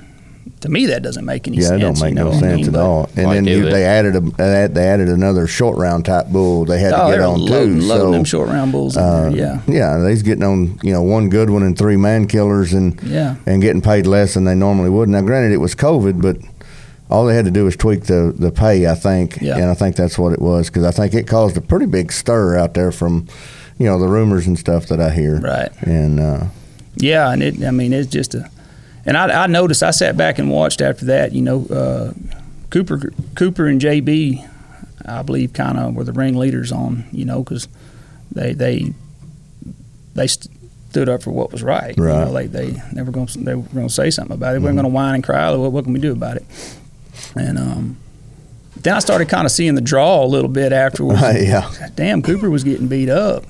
[0.61, 1.77] To me, that doesn't make any Yeah, sense.
[1.77, 2.75] it don't make you know no what I sense mean?
[2.75, 3.09] at all.
[3.15, 6.65] And Why then you, they added a they added another short round type bull.
[6.65, 7.85] They had Oh, to get they're on loading, too.
[7.85, 9.37] loading so them short round bulls in uh, there.
[9.37, 13.01] Yeah, yeah, they's getting on you know one good one and three man killers and
[13.03, 15.07] yeah, and getting paid less than they normally would.
[15.09, 16.37] Now, granted, it was COVID, but
[17.09, 19.55] all they had to do was tweak the, the pay, I think, Yeah.
[19.57, 22.11] and I think that's what it was because I think it caused a pretty big
[22.11, 23.27] stir out there from,
[23.79, 25.39] you know, the rumors and stuff that I hear.
[25.39, 25.71] right.
[25.81, 26.43] And uh,
[26.97, 27.63] Yeah, and it.
[27.63, 28.47] I mean, it's just a.
[29.09, 29.81] And I, I noticed.
[29.81, 31.31] I sat back and watched after that.
[31.31, 32.13] You know, uh,
[32.69, 34.47] Cooper, Cooper and JB,
[35.05, 37.05] I believe, kind of were the ringleaders on.
[37.11, 37.67] You know, because
[38.31, 38.93] they they
[40.13, 41.97] they stood up for what was right.
[41.97, 42.25] You Right.
[42.25, 44.59] know, like they they were going they were going to say something about it.
[44.59, 45.49] They weren't going to whine and cry.
[45.55, 46.45] What, what can we do about it?
[47.35, 47.97] And um,
[48.77, 51.19] then I started kind of seeing the draw a little bit afterwards.
[51.21, 53.43] yeah, Damn, Cooper was getting beat up.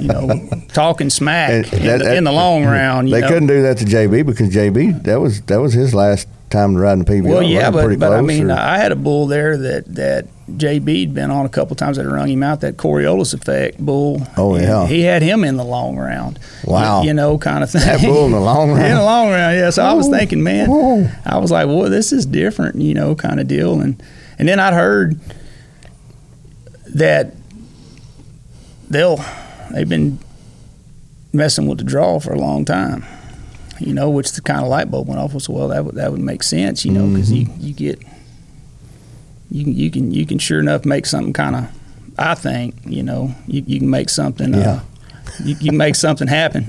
[0.00, 3.08] You know, talking smack in, that- the, in the long round.
[3.08, 3.28] You they know?
[3.28, 7.04] couldn't do that to JB because JB that was that was his last time riding
[7.04, 7.28] PBR.
[7.28, 11.14] Well, yeah, but, but I mean, or- I had a bull there that that JB'd
[11.14, 12.60] been on a couple times that had rung him out.
[12.60, 14.20] That Coriolis effect bull.
[14.36, 14.86] Oh, yeah.
[14.86, 16.38] he had him in the long round.
[16.64, 17.00] Wow.
[17.00, 17.80] you, you know, kind of thing.
[17.80, 18.84] that bull in the long round.
[18.84, 19.70] in the long round, yeah.
[19.70, 21.16] So I was thinking, man.
[21.24, 23.80] I was like, well, this is different, you know, kind of deal.
[23.80, 24.00] And
[24.38, 25.18] and then I'd heard
[26.94, 27.32] that
[28.94, 29.22] they'll
[29.72, 30.18] they've been
[31.32, 33.04] messing with the draw for a long time.
[33.80, 35.38] You know, which the kind of light bulb went off.
[35.42, 38.00] So well, that would that would make sense, you know, because you you get
[39.50, 41.68] you can you can you can sure enough make something kind of.
[42.16, 44.54] I think you know you, you can make something.
[44.54, 44.70] Yeah.
[44.70, 44.80] Uh,
[45.42, 46.68] you, you make something happen.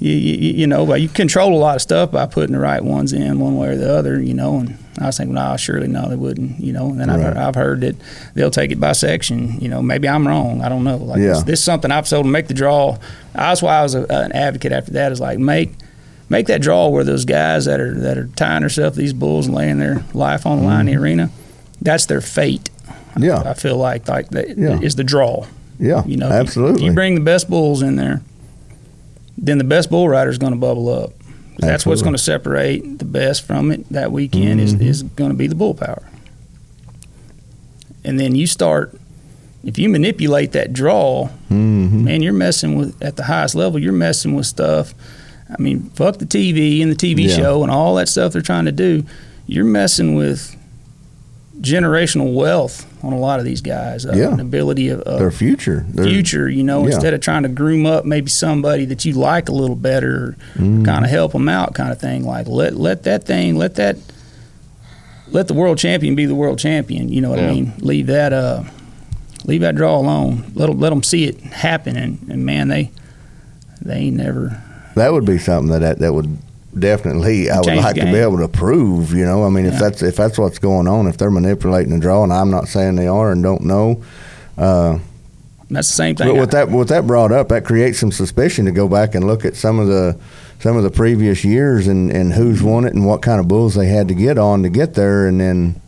[0.00, 2.82] You, you, you know, but you control a lot of stuff by putting the right
[2.82, 4.58] ones in one way or the other, you know.
[4.58, 6.88] And I was thinking, no, surely no, they wouldn't, you know.
[6.88, 7.20] And then Right.
[7.20, 7.96] I've, I've heard that
[8.34, 9.58] they'll take it by section.
[9.60, 10.60] You know, maybe I'm wrong.
[10.62, 10.96] I don't know.
[10.98, 11.28] Like Yeah.
[11.28, 12.98] this, this is something I've told them make the draw.
[13.32, 15.10] That's why I was a, an advocate after that.
[15.12, 15.72] Is like make
[16.28, 19.46] make that draw where those guys that are that are tying themselves to these bulls
[19.46, 21.02] and laying their life on the line in the mm-hmm.
[21.02, 21.30] arena,
[21.80, 22.68] that's their fate.
[23.18, 23.42] Yeah.
[23.46, 24.78] I feel like like that Yeah.
[24.80, 25.46] is the draw.
[25.78, 26.82] Yeah, You know, if you- absolutely.
[26.82, 28.20] If you bring the best bulls in there,
[29.36, 31.12] then the best bull rider is going to bubble up.
[31.58, 34.82] That's what's going to separate the best from it that weekend is, Mm-hmm.
[34.84, 36.02] is going to be the bull power.
[38.04, 38.94] And then you start,
[39.64, 43.78] if you manipulate that draw, hmm man, you're messing with at the highest level.
[43.78, 44.94] You're messing with stuff.
[45.48, 47.36] I mean, fuck the TV and the TV Yeah.
[47.36, 49.04] show and all that stuff they're trying to do.
[49.46, 50.56] You're messing with
[51.60, 54.06] generational wealth on a lot of these guys.
[54.06, 54.32] Uh, Yeah.
[54.32, 55.84] an ability of, of Their future.
[55.88, 56.48] Their, future.
[56.48, 56.94] You know, yeah.
[56.94, 60.84] instead of trying to groom up maybe somebody that you like a little better, Mm.
[60.84, 62.24] kind of help them out, kind of thing.
[62.24, 63.96] Like let let that thing, let that,
[65.28, 67.08] let the world champion be the world champion.
[67.08, 67.72] You know what I mean?
[67.78, 68.62] Leave that uh,
[69.44, 70.52] leave that draw alone.
[70.54, 72.90] Let them let them see it happen, and, and man, they
[73.80, 74.62] they ain't never.
[74.94, 76.36] That would be something that that, that would
[76.78, 79.12] definitely I would like to be able to prove.
[79.12, 82.00] You know, I mean, if that's if that's what's going on, if they're manipulating the
[82.00, 84.02] draw, and I'm not saying they are and don't know.
[84.56, 84.98] Uh,
[85.70, 86.28] That's the same thing.
[86.28, 89.26] but with that with that brought up, that creates some suspicion to go back and
[89.26, 90.18] look at some of the
[90.60, 93.74] some of the previous years and and who's won it and what kind of bulls
[93.74, 95.80] they had to get on to get there, and then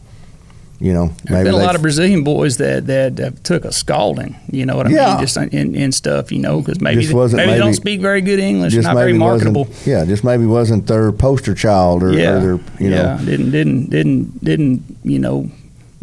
[0.80, 3.72] you know There's maybe been a lot of Brazilian boys that that have took a
[3.72, 4.36] scalding.
[4.50, 5.08] You know what I Yeah.
[5.14, 5.20] mean?
[5.20, 6.30] Just in, in stuff.
[6.32, 8.72] You know, because maybe they, wasn't maybe they don't speak very good English.
[8.74, 9.64] just Not very maybe marketable.
[9.64, 13.20] wasn't yeah, just maybe wasn't their poster child or, yeah, or their you know yeah.
[13.24, 15.48] Didn't didn't didn't didn't you know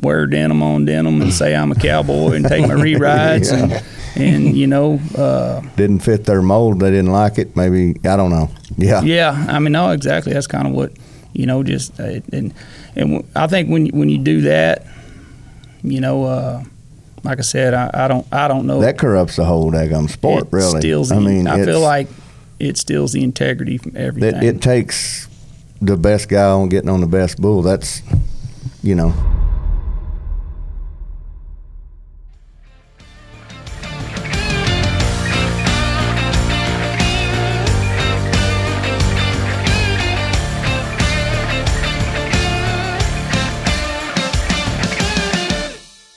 [0.01, 3.57] wear denim on denim and say I'm a cowboy and take my re-rides Yeah.
[3.63, 3.83] and
[4.15, 6.79] and you know uh, didn't fit their mold.
[6.79, 7.55] They didn't like it.
[7.55, 8.49] Maybe I don't know.
[8.77, 9.45] Yeah, yeah.
[9.49, 10.33] I mean, no, exactly.
[10.33, 10.91] That's kind of what
[11.33, 11.61] you know.
[11.63, 12.53] Just uh, and
[12.95, 14.85] and I think when when you do that,
[15.83, 16.25] you know.
[16.25, 16.63] Uh,
[17.23, 18.81] like I said, I, I don't, I don't know.
[18.81, 20.45] that corrupts the whole daggum sport.
[20.45, 22.07] it really, steals the, I mean, I feel like
[22.57, 24.41] it steals the integrity from everything.
[24.41, 25.29] it, it takes
[25.81, 27.61] the best guy on getting on the best bull.
[27.61, 28.01] That's
[28.81, 29.13] you know